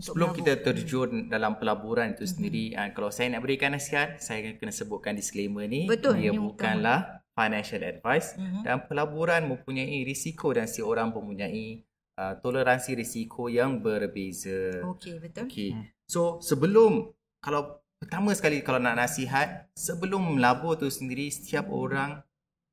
Sebelum 0.00 0.36
kita 0.36 0.60
terjun 0.60 1.30
dalam 1.30 1.56
pelaburan 1.56 2.12
itu 2.12 2.24
mm-hmm. 2.24 2.32
sendiri, 2.32 2.64
uh, 2.76 2.90
kalau 2.92 3.08
saya 3.08 3.32
nak 3.32 3.42
berikan 3.44 3.72
nasihat, 3.72 4.20
saya 4.20 4.56
kena 4.56 4.72
sebutkan 4.72 5.16
disclaimer 5.16 5.64
ni. 5.64 5.88
Betul. 5.88 6.20
Dia 6.20 6.32
bukanlah 6.34 7.22
utama. 7.22 7.34
financial 7.36 7.82
advice 7.84 8.36
mm-hmm. 8.36 8.62
dan 8.64 8.76
pelaburan 8.88 9.42
mempunyai 9.48 10.04
risiko 10.04 10.52
dan 10.52 10.66
si 10.68 10.80
orang 10.80 11.12
mempunyai 11.12 11.84
uh, 12.16 12.34
toleransi 12.40 12.96
risiko 12.96 13.52
yang 13.52 13.80
berbeza. 13.80 14.80
Okey, 14.84 15.20
betul. 15.20 15.44
Okey. 15.48 15.70
Mm. 15.76 15.84
So, 16.08 16.40
sebelum 16.40 17.12
kalau 17.44 17.84
pertama 18.00 18.32
sekali 18.32 18.64
kalau 18.64 18.80
nak 18.80 18.96
nasihat, 18.96 19.68
sebelum 19.76 20.36
melabur 20.36 20.80
tu 20.80 20.88
sendiri 20.88 21.28
setiap 21.28 21.68
mm-hmm. 21.68 21.82
orang 21.84 22.10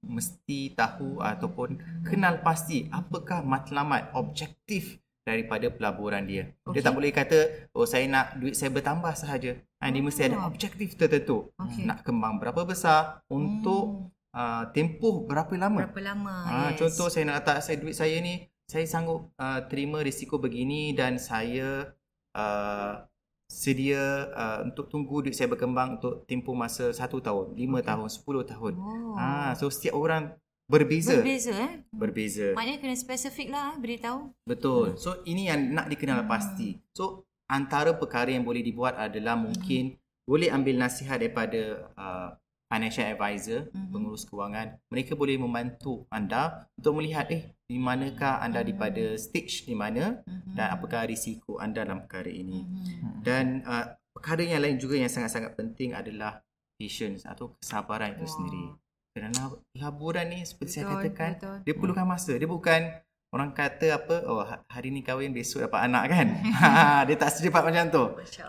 mesti 0.03 0.75
tahu 0.75 1.23
ataupun 1.23 1.79
kenal 2.03 2.43
pasti 2.43 2.91
apakah 2.91 3.39
matlamat 3.39 4.11
objektif 4.11 4.99
daripada 5.23 5.71
pelaburan 5.71 6.27
dia. 6.27 6.51
Okay. 6.67 6.79
Dia 6.79 6.81
tak 6.91 6.93
boleh 6.99 7.11
kata, 7.15 7.71
oh 7.71 7.87
saya 7.87 8.05
nak 8.11 8.35
duit 8.37 8.53
saya 8.59 8.69
bertambah 8.69 9.15
sahaja. 9.15 9.55
Ha, 9.79 9.91
dia 9.91 10.03
mesti 10.03 10.21
ada 10.27 10.43
ah. 10.43 10.47
objektif 10.47 10.99
tertentu. 10.99 11.51
Okay. 11.55 11.87
Nak 11.87 12.03
kembang 12.03 12.43
berapa 12.43 12.67
besar 12.67 13.23
untuk 13.31 14.11
hmm. 14.11 14.35
uh, 14.35 14.63
tempoh 14.75 15.23
berapa 15.23 15.51
lama. 15.55 15.87
Berapa 15.87 16.01
lama, 16.03 16.35
ha, 16.43 16.55
yes. 16.71 16.79
Contoh 16.79 17.07
saya 17.07 17.23
nak 17.27 17.43
letak 17.43 17.57
saya, 17.63 17.75
duit 17.79 17.95
saya 17.95 18.19
ni, 18.19 18.51
saya 18.67 18.83
sanggup 18.83 19.31
uh, 19.39 19.63
terima 19.71 20.03
risiko 20.03 20.39
begini 20.39 20.91
dan 20.91 21.15
saya 21.15 21.95
uh, 22.35 23.07
sedia 23.47 24.27
uh, 24.33 24.59
untuk 24.67 24.91
tunggu 24.91 25.23
duit 25.23 25.35
saya 25.35 25.47
berkembang 25.47 25.99
untuk 25.99 26.27
tempoh 26.27 26.55
masa 26.55 26.91
satu 26.91 27.23
tahun, 27.23 27.55
lima 27.55 27.79
okay. 27.79 27.95
tahun, 27.95 28.07
sepuluh 28.11 28.43
tahun. 28.43 28.75
Oh. 28.75 29.15
Ha, 29.15 29.55
so 29.55 29.71
setiap 29.71 29.95
orang 29.95 30.35
Berbeza. 30.67 31.19
Berbeza 31.19 31.53
eh. 31.53 31.73
Berbeza. 31.91 32.47
Maknanya 32.55 32.79
kena 32.79 32.95
spesifik 32.95 33.51
lah 33.51 33.75
beritahu. 33.75 34.31
Betul. 34.47 34.95
So 34.95 35.19
ini 35.27 35.51
yang 35.51 35.75
nak 35.75 35.91
dikenal 35.91 36.23
hmm. 36.23 36.29
pasti. 36.31 36.79
So 36.95 37.27
antara 37.51 37.93
perkara 37.99 38.31
yang 38.31 38.47
boleh 38.47 38.63
dibuat 38.63 38.95
adalah 38.95 39.35
mungkin 39.35 39.99
hmm. 39.99 40.25
boleh 40.25 40.47
ambil 40.49 40.75
nasihat 40.79 41.19
daripada 41.19 41.91
uh, 41.99 42.29
financial 42.73 43.05
advisor, 43.05 43.59
hmm. 43.69 43.91
pengurus 43.93 44.25
kewangan. 44.25 44.81
Mereka 44.89 45.13
boleh 45.13 45.37
membantu 45.37 46.09
anda 46.09 46.65
untuk 46.73 46.97
melihat 46.97 47.29
eh 47.29 47.53
di 47.69 47.77
manakah 47.77 48.41
anda 48.41 48.63
hmm. 48.63 48.65
daripada 48.65 49.05
stage 49.19 49.69
di 49.69 49.75
mana 49.77 50.25
hmm. 50.25 50.57
dan 50.57 50.73
apakah 50.73 51.05
risiko 51.05 51.61
anda 51.61 51.85
dalam 51.85 52.07
perkara 52.07 52.31
ini. 52.33 52.65
Hmm. 52.65 53.21
Dan 53.21 53.45
uh, 53.67 53.93
perkara 54.15 54.41
yang 54.41 54.63
lain 54.65 54.81
juga 54.81 54.97
yang 54.97 55.11
sangat-sangat 55.11 55.53
penting 55.53 55.93
adalah 55.93 56.41
patience 56.79 57.27
atau 57.29 57.53
kesabaran 57.61 58.17
itu 58.17 58.25
wow. 58.25 58.33
sendiri. 58.33 58.65
Kerana 59.13 59.53
laburan 59.77 60.25
ni 60.33 60.41
seperti 60.41 60.81
betul, 60.81 60.89
saya 60.89 60.93
katakan 60.97 61.31
betul. 61.37 61.57
dia 61.69 61.73
perlukan 61.77 62.05
masa. 62.09 62.33
Dia 62.33 62.49
bukan 62.49 62.81
orang 63.33 63.49
kata 63.53 63.97
apa 63.97 64.25
oh 64.25 64.41
ha, 64.41 64.61
hari 64.69 64.89
ni 64.89 65.05
kahwin 65.05 65.29
besok 65.29 65.69
dapat 65.69 65.85
anak 65.85 66.03
kan. 66.09 66.27
ha, 66.61 67.05
dia 67.05 67.13
tak 67.13 67.29
secepat 67.29 67.61
macam 67.61 67.85
tu. 67.93 68.05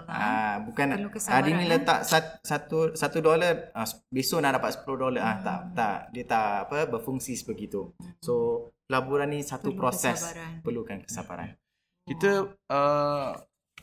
Ha, 0.09 0.65
bukan 0.65 1.05
hari 1.29 1.51
ni 1.53 1.69
eh? 1.69 1.77
letak 1.77 2.09
satu 2.41 2.97
satu 2.97 3.19
dolar 3.21 3.77
ha, 3.77 3.85
besok 4.09 4.41
nak 4.41 4.57
dapat 4.57 4.81
10 4.81 5.05
dolar. 5.05 5.21
Ah 5.21 5.29
ha, 5.29 5.41
tak 5.45 5.59
hmm. 5.61 5.73
tak 5.77 5.99
dia 6.17 6.25
tak 6.25 6.49
apa 6.73 6.79
berfungsi 6.89 7.37
sebegitu. 7.37 7.93
So 8.25 8.69
laburan 8.89 9.37
ni 9.37 9.45
satu 9.45 9.69
Perlu 9.69 9.81
proses 9.85 10.17
kesabaran. 10.17 10.53
perlukan 10.65 10.99
kesabaran. 11.05 11.49
Kita 12.09 12.33
uh, 12.73 13.37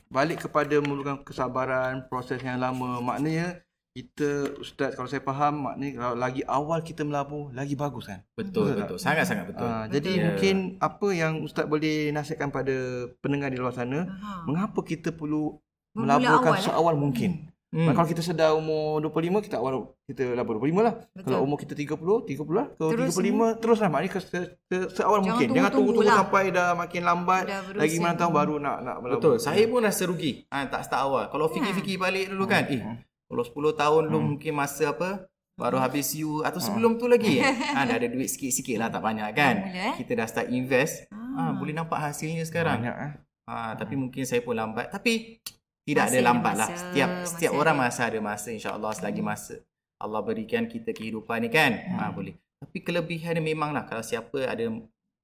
balik 0.09 0.49
kepada 0.49 0.81
memerlukan 0.81 1.21
kesabaran 1.21 2.09
proses 2.09 2.41
yang 2.41 2.57
lama 2.57 3.01
maknanya 3.05 3.61
kita 3.91 4.55
ustaz 4.63 4.95
kalau 4.95 5.07
saya 5.11 5.19
faham 5.19 5.67
maknanya 5.67 5.99
kalau 5.99 6.15
lagi 6.15 6.41
awal 6.47 6.79
kita 6.79 7.03
melabur 7.03 7.51
lagi 7.51 7.75
bagus 7.75 8.07
kan 8.07 8.23
betul 8.39 8.71
betul, 8.71 8.95
betul. 8.95 8.97
sangat 9.03 9.27
sangat 9.27 9.51
betul 9.51 9.67
uh, 9.67 9.83
jadi 9.91 10.11
yeah. 10.15 10.23
mungkin 10.31 10.55
apa 10.79 11.07
yang 11.11 11.43
ustaz 11.43 11.67
boleh 11.67 12.15
nasihatkan 12.15 12.55
pada 12.55 12.71
pendengar 13.19 13.51
di 13.51 13.59
luar 13.59 13.75
sana 13.75 14.07
uh-huh. 14.07 14.47
mengapa 14.47 14.79
kita 14.87 15.11
perlu 15.11 15.59
melaburkan 15.91 16.55
awal, 16.55 16.63
seawal 16.63 16.95
eh? 16.95 17.01
mungkin 17.03 17.31
hmm. 17.75 17.91
kalau 17.91 18.07
kita 18.07 18.23
sedar 18.23 18.55
umur 18.55 19.03
25 19.03 19.51
kita 19.51 19.59
awal 19.59 19.91
kita 20.07 20.39
labur 20.39 20.63
25 20.63 20.87
lah 20.87 20.95
betul. 21.11 21.27
kalau 21.27 21.39
umur 21.43 21.57
kita 21.59 21.73
30 21.75 21.99
30 22.31 22.47
lah 22.47 22.65
kalau 22.79 22.89
terus 22.95 23.11
35 23.11 23.27
ni. 23.27 23.47
teruslah 23.59 23.89
maknanya 23.91 24.23
se, 24.23 24.39
se, 24.71 24.77
seawal 24.95 25.19
jangan 25.19 25.27
mungkin 25.35 25.47
jangan 25.51 25.71
tunggu-tunggu 25.75 26.07
lah. 26.07 26.17
sampai 26.23 26.43
dah 26.55 26.69
makin 26.79 27.01
lambat 27.03 27.43
lagi 27.75 27.97
mana 27.99 28.15
tahu 28.15 28.31
baru 28.31 28.55
nak 28.55 28.77
nak 28.87 28.95
melabur 29.03 29.19
betul 29.19 29.35
saya 29.35 29.67
pun 29.67 29.83
rasa 29.83 30.07
rugi 30.07 30.47
ha, 30.47 30.63
tak 30.63 30.87
start 30.87 31.03
awal 31.03 31.27
kalau 31.27 31.51
ya. 31.51 31.59
fikir-fikir 31.59 31.99
balik 31.99 32.31
dulu 32.31 32.47
kan 32.47 32.63
hmm. 32.71 32.75
eh 32.79 33.10
kalau 33.31 33.47
10 33.47 33.79
tahun 33.79 34.03
hmm. 34.05 34.11
lu 34.11 34.19
mungkin 34.35 34.53
masa 34.59 34.91
apa 34.91 35.31
baru 35.55 35.77
hmm. 35.79 35.85
habis 35.87 36.07
you 36.17 36.43
atau 36.43 36.59
sebelum 36.59 36.95
hmm. 36.95 36.99
tu 36.99 37.05
lagi 37.07 37.39
ha, 37.75 37.87
dah 37.87 37.95
ada 37.95 38.07
duit 38.11 38.27
sikit-sikit 38.27 38.75
lah 38.75 38.89
tak 38.91 38.99
banyak 38.99 39.29
kan 39.31 39.55
eh? 39.71 39.93
kita 39.95 40.19
dah 40.19 40.27
start 40.27 40.47
invest 40.51 41.07
ha, 41.13 41.55
boleh 41.55 41.71
nampak 41.71 42.01
hasilnya 42.01 42.43
sekarang 42.43 42.83
banyak, 42.83 42.97
eh? 42.97 43.11
ha, 43.47 43.77
tapi 43.79 43.93
hmm. 43.95 44.01
mungkin 44.07 44.23
saya 44.27 44.43
pun 44.43 44.57
lambat 44.57 44.91
tapi 44.91 45.39
tidak 45.87 46.11
masih 46.11 46.19
ada 46.19 46.27
lambat 46.27 46.53
lah 46.59 46.69
setiap 46.69 47.09
setiap 47.23 47.51
orang 47.55 47.75
ada. 47.79 47.83
masa 47.87 48.01
ada 48.09 48.19
masa 48.19 48.49
insyaAllah 48.51 48.91
selagi 48.97 49.21
hmm. 49.23 49.29
masa 49.31 49.55
Allah 50.01 50.21
berikan 50.25 50.65
kita 50.65 50.97
kehidupan 50.97 51.45
ni 51.45 51.49
kan 51.53 51.71
hmm. 51.77 51.97
ha, 51.99 52.11
boleh 52.11 52.35
tapi 52.61 52.77
kelebihan 52.81 53.37
dia 53.37 53.43
memanglah 53.43 53.85
kalau 53.89 54.05
siapa 54.05 54.45
ada 54.45 54.65
uh, 54.69 54.79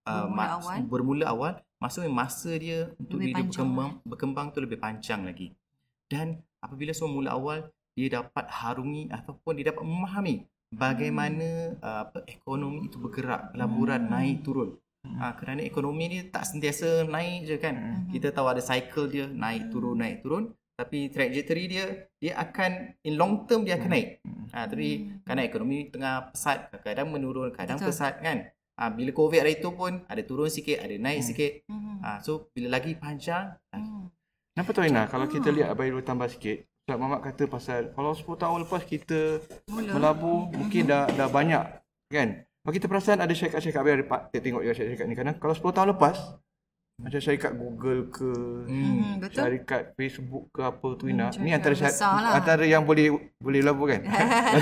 bermula, 0.06 0.34
ma- 0.34 0.52
awal. 0.58 0.78
bermula 0.86 1.26
awal 1.30 1.54
maksudnya 1.78 2.10
masa 2.10 2.52
dia 2.58 2.90
untuk 2.98 3.22
lebih 3.22 3.38
dia 3.38 3.46
berkembang, 3.46 3.92
berkembang 4.02 4.48
tu 4.50 4.58
lebih 4.62 4.82
panjang 4.82 5.22
lagi 5.22 5.54
dan 6.10 6.42
apabila 6.62 6.90
semua 6.94 7.14
mula 7.14 7.30
awal 7.38 7.70
dia 7.98 8.22
dapat 8.22 8.46
harungi 8.46 9.10
ataupun 9.10 9.58
dia 9.58 9.74
dapat 9.74 9.82
memahami 9.82 10.46
bagaimana 10.70 11.74
uh, 11.82 12.06
apa 12.06 12.22
ekonomi 12.30 12.86
itu 12.86 13.02
bergerak 13.02 13.58
pelaburan 13.58 14.06
hmm. 14.06 14.12
naik 14.14 14.38
turun. 14.46 14.78
Ha, 15.08 15.40
kerana 15.40 15.64
ekonomi 15.64 16.12
ni 16.12 16.20
tak 16.28 16.44
sentiasa 16.44 17.08
naik 17.08 17.48
je 17.48 17.56
kan. 17.58 17.76
Hmm. 17.80 18.12
kita 18.12 18.36
tahu 18.36 18.52
ada 18.52 18.60
cycle 18.60 19.08
dia 19.08 19.26
naik 19.26 19.72
turun 19.72 19.98
naik 19.98 20.22
turun. 20.22 20.52
Tapi 20.78 21.10
trajectory 21.10 21.64
dia 21.66 21.86
dia 22.22 22.38
akan 22.38 23.02
in 23.02 23.18
long 23.18 23.50
term 23.50 23.66
dia 23.66 23.80
akan 23.80 23.90
naik. 23.90 24.22
Ha, 24.54 24.68
tapi 24.70 25.10
kerana 25.24 25.42
ekonomi 25.48 25.90
tengah 25.90 26.30
pesat 26.30 26.70
kadang-kadang 26.70 27.08
menurun 27.10 27.50
kadang 27.56 27.80
Betul. 27.80 27.90
pesat 27.90 28.14
kan. 28.22 28.38
Ha, 28.78 28.94
bila 28.94 29.10
covid 29.16 29.42
hari 29.42 29.58
tu 29.58 29.74
pun 29.74 30.06
ada 30.06 30.22
turun 30.22 30.54
sikit 30.54 30.84
ada 30.84 30.94
naik 30.94 31.24
hmm. 31.24 31.28
sikit. 31.34 31.52
Ha, 32.04 32.22
so 32.22 32.52
bila 32.52 32.78
lagi 32.78 32.94
panjang 32.94 33.58
hmm. 33.74 34.12
Kenapa 34.58 34.74
tu 34.74 34.82
Ina? 34.82 35.06
Kalau 35.06 35.30
kita 35.30 35.54
lihat 35.54 35.70
Abayru 35.70 36.02
tambah 36.02 36.26
sikit, 36.34 36.66
Ustaz 36.88 37.04
Muhammad 37.04 37.20
kata 37.20 37.44
pasal 37.52 37.82
kalau 37.92 38.16
10 38.16 38.24
tahun 38.40 38.58
lepas 38.64 38.88
kita 38.88 39.44
Mula. 39.68 39.92
melabur 39.92 40.48
mungkin 40.56 40.88
dah 40.88 41.04
dah 41.20 41.28
banyak 41.28 41.84
kan. 42.08 42.48
Kalau 42.48 42.72
kita 42.72 42.88
perasan 42.88 43.20
ada 43.20 43.34
syarikat-syarikat 43.36 43.82
biar 43.84 44.08
kita 44.08 44.40
tengok 44.40 44.64
juga 44.64 44.72
syarikat 44.72 45.04
ni 45.04 45.20
kadang 45.20 45.36
kalau 45.36 45.52
10 45.52 45.68
tahun 45.68 45.88
lepas 46.00 46.16
macam 47.04 47.20
syarikat 47.20 47.60
Google 47.60 48.08
ke 48.08 48.32
hmm, 48.72 49.20
betul. 49.20 49.36
syarikat 49.36 50.00
Facebook 50.00 50.48
ke 50.56 50.64
apa 50.64 50.88
tu 50.96 51.12
Ina. 51.12 51.28
Hmm, 51.36 51.44
ni 51.44 51.52
antara 51.52 51.76
syarikat, 51.76 52.08
lah. 52.08 52.40
antara 52.40 52.64
yang 52.64 52.88
boleh 52.88 53.36
boleh 53.36 53.60
labur 53.60 53.92
kan. 53.92 54.08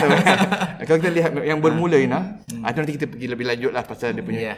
kalau 0.89 0.97
kita 0.97 1.13
lihat 1.13 1.29
yang 1.45 1.61
bermula 1.61 2.01
Ina, 2.01 2.41
hmm. 2.49 2.65
nanti 2.65 2.97
kita 2.97 3.05
pergi 3.05 3.29
lebih 3.29 3.45
lanjut 3.45 3.69
lah 3.69 3.85
pasal 3.85 4.17
dia 4.17 4.25
punya. 4.25 4.41
Yeah. 4.49 4.57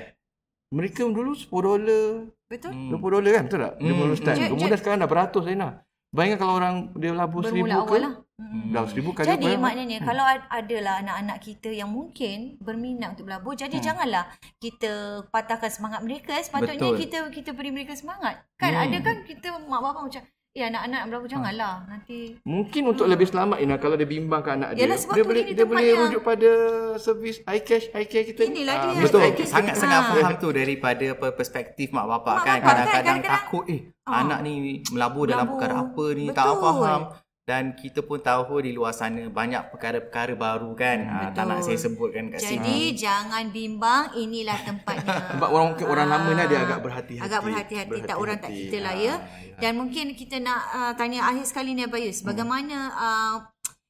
Mereka 0.72 1.04
dulu 1.04 1.36
10 1.36 1.52
dolar. 1.52 2.32
Betul. 2.48 2.96
20 2.96 2.96
dolar 2.96 3.32
kan 3.36 3.44
betul 3.52 3.60
tak? 3.60 3.74
Hmm. 3.76 4.08
20 4.08 4.20
start. 4.24 4.38
Kemudian 4.56 4.80
sekarang 4.80 4.98
dah 5.04 5.12
beratus 5.12 5.44
Ina. 5.52 5.70
Bayangkan 6.18 6.40
kalau 6.42 6.54
orang 6.58 6.76
dia 6.98 7.14
labur 7.14 7.46
seribu 7.46 7.70
ke. 7.86 7.98
Lah. 8.02 8.14
Hmm. 8.38 8.70
Dah 8.74 8.86
seribu 8.90 9.14
kali 9.14 9.34
Jadi 9.34 9.54
berapa? 9.54 9.62
maknanya 9.62 9.98
hmm. 10.02 10.08
kalau 10.10 10.26
adalah 10.50 11.02
anak-anak 11.02 11.38
kita 11.42 11.70
yang 11.70 11.90
mungkin 11.94 12.58
berminat 12.58 13.14
untuk 13.14 13.30
berlabur. 13.30 13.54
Jadi 13.54 13.78
hmm. 13.78 13.86
janganlah 13.86 14.26
kita 14.58 15.26
patahkan 15.30 15.70
semangat 15.70 16.02
mereka. 16.02 16.34
Sepatutnya 16.42 16.90
Betul. 16.90 16.98
kita 17.06 17.18
kita 17.30 17.50
beri 17.54 17.70
mereka 17.70 17.94
semangat. 17.94 18.42
Kan 18.58 18.74
hmm. 18.74 18.84
ada 18.90 18.98
kan 19.06 19.18
kita 19.30 19.62
mak 19.62 19.82
bapak 19.82 20.02
macam 20.10 20.24
Ya 20.58 20.74
anak-anak 20.74 21.02
berapa 21.14 21.26
janganlah 21.30 21.86
ha. 21.86 21.86
nanti. 21.86 22.34
Mungkin 22.42 22.82
untuk 22.90 23.06
hmm. 23.06 23.14
lebih 23.14 23.28
selamat 23.30 23.58
Ina 23.62 23.76
kalau 23.78 23.94
dia 23.94 24.10
bimbang 24.10 24.42
ke 24.42 24.50
anak 24.58 24.74
dia. 24.74 24.90
Yalah, 24.90 24.98
dia 25.14 25.24
boleh 25.30 25.44
dia 25.54 25.66
boleh 25.70 25.88
rujuk 25.94 26.22
pada 26.26 26.52
servis 26.98 27.38
iCash 27.46 27.94
iCare 27.94 28.26
kita. 28.34 28.42
Inilah 28.50 28.74
ha. 28.74 28.84
dia. 28.90 29.02
Betul. 29.06 29.22
Sangat-sangat 29.46 30.02
ha. 30.02 30.10
faham 30.18 30.34
tu 30.42 30.50
daripada 30.50 31.06
perspektif 31.14 31.94
mak 31.94 32.10
bapak 32.10 32.36
mak 32.42 32.46
kan 32.50 32.58
kadang-kadang 32.66 33.18
takut 33.22 33.64
eh 33.70 33.94
ha. 34.10 34.26
anak 34.26 34.42
ni 34.42 34.82
melabur, 34.90 34.98
melabur 34.98 35.24
dalam 35.30 35.46
perkara 35.54 35.74
apa 35.78 36.06
ni 36.18 36.26
Betul. 36.26 36.38
tak 36.42 36.46
faham 36.58 37.02
dan 37.48 37.72
kita 37.80 38.04
pun 38.04 38.20
tahu 38.20 38.60
di 38.60 38.76
luar 38.76 38.92
sana 38.92 39.24
banyak 39.32 39.72
perkara-perkara 39.72 40.36
baru 40.36 40.76
kan 40.76 41.00
hmm, 41.00 41.16
ha, 41.16 41.32
tak 41.32 41.48
nak 41.48 41.64
saya 41.64 41.80
sebutkan 41.80 42.28
kat 42.28 42.44
Jadi, 42.44 42.50
sini 42.52 42.68
jadi 42.68 43.08
jangan 43.08 43.44
bimbang 43.56 44.04
inilah 44.20 44.60
tempatnya 44.68 45.16
sebab 45.32 45.50
orang 45.56 45.68
mungkin 45.72 45.88
orang 45.88 46.08
lama 46.12 46.30
ni 46.36 46.44
dia 46.44 46.60
agak 46.68 46.80
berhati-hati 46.84 47.24
agak 47.24 47.42
berhati-hati, 47.48 47.98
tak 48.04 48.18
orang 48.20 48.38
tak 48.44 48.52
kita 48.52 48.78
lah 48.84 48.96
ya. 49.00 49.16
ya 49.16 49.16
dan 49.64 49.80
mungkin 49.80 50.12
kita 50.12 50.44
nak 50.44 50.62
uh, 50.76 50.94
tanya 51.00 51.24
akhir 51.24 51.48
sekali 51.48 51.72
ni 51.72 51.88
Abayus 51.88 52.20
hmm. 52.20 52.28
bagaimana 52.28 52.78
uh, 53.00 53.38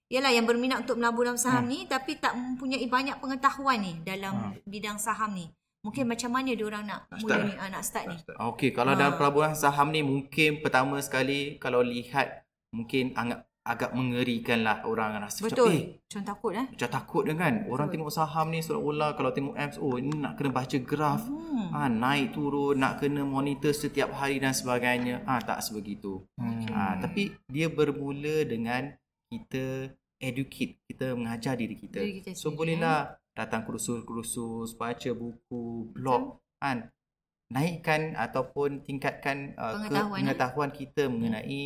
Yalah 0.07 0.31
yang 0.31 0.47
berminat 0.47 0.87
untuk 0.87 1.03
melabur 1.03 1.27
dalam 1.27 1.35
saham 1.35 1.67
hmm. 1.67 1.71
ni 1.71 1.79
tapi 1.83 2.15
tak 2.15 2.31
mempunyai 2.31 2.87
banyak 2.87 3.19
pengetahuan 3.19 3.75
ni 3.83 3.99
dalam 4.07 4.55
hmm. 4.55 4.63
bidang 4.63 4.95
saham 4.95 5.35
ni. 5.35 5.51
Mungkin 5.83 6.07
macam 6.07 6.31
mana 6.31 6.55
dia 6.55 6.63
orang 6.63 6.87
nak 6.87 7.11
start. 7.11 7.19
mula 7.19 7.35
ni 7.43 7.51
uh, 7.59 7.67
nak 7.67 7.83
start 7.83 8.05
ni? 8.07 8.17
Okey, 8.39 8.71
kalau 8.71 8.95
ha. 8.95 8.99
dalam 8.99 9.19
pelaburan 9.19 9.51
saham 9.51 9.91
ni 9.91 9.99
mungkin 10.07 10.63
pertama 10.63 10.95
sekali 11.03 11.59
kalau 11.59 11.83
lihat 11.83 12.47
mungkin 12.71 13.15
agak 13.15 13.46
agak 13.67 13.91
mengerikan 13.91 14.63
lah 14.63 14.87
orang 14.87 15.19
rasa 15.19 15.43
Betul. 15.43 15.67
macam 15.67 15.75
eh 15.75 15.83
macam 16.07 16.21
takut 16.23 16.51
eh 16.55 16.67
macam 16.71 16.89
takut 16.89 17.23
kan 17.27 17.53
Betul. 17.59 17.71
orang 17.75 17.87
tengok 17.91 18.11
saham 18.15 18.47
ni 18.49 18.59
seolah-olah 18.63 19.09
kalau 19.19 19.31
tengok 19.35 19.55
apps 19.59 19.77
oh 19.77 19.99
ini 19.99 20.11
nak 20.15 20.39
kena 20.39 20.49
baca 20.55 20.77
graf 20.79 21.21
hmm. 21.27 21.67
ha, 21.75 21.91
naik 21.91 22.31
turun 22.31 22.79
nak 22.79 23.03
kena 23.03 23.21
monitor 23.27 23.75
setiap 23.75 24.15
hari 24.15 24.39
dan 24.39 24.55
sebagainya 24.55 25.27
ah 25.27 25.37
ha, 25.37 25.43
tak 25.43 25.59
sebegitu 25.59 26.23
hmm. 26.39 26.71
ha, 26.71 26.95
tapi 27.03 27.35
dia 27.51 27.67
bermula 27.67 28.47
dengan 28.47 28.95
kita 29.27 29.91
educate 30.17 30.81
kita 30.87 31.13
mengajar 31.13 31.59
diri 31.59 31.75
kita, 31.75 31.99
diri 31.99 32.23
kita 32.23 32.31
so 32.33 32.55
bolehlah 32.55 33.19
eh? 33.19 33.35
datang 33.37 33.67
kursus-kursus 33.67 34.73
baca 34.79 35.11
buku 35.13 35.93
blog 35.93 36.41
kan 36.57 36.89
naikkan 37.47 38.15
ataupun 38.17 38.83
tingkatkan 38.83 39.55
uh, 39.55 39.79
pengetahuan, 39.79 40.11
ke, 40.11 40.19
pengetahuan 40.19 40.71
kita 40.73 41.03
mengenai 41.07 41.63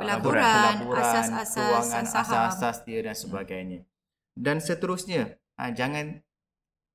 pelaburan, 0.00 0.74
asas-asas 0.96 2.04
asas-asas 2.12 2.76
dia 2.88 3.00
dan 3.04 3.16
sebagainya. 3.16 3.80
Dan 4.32 4.58
seterusnya, 4.58 5.36
ha, 5.60 5.68
jangan 5.70 6.24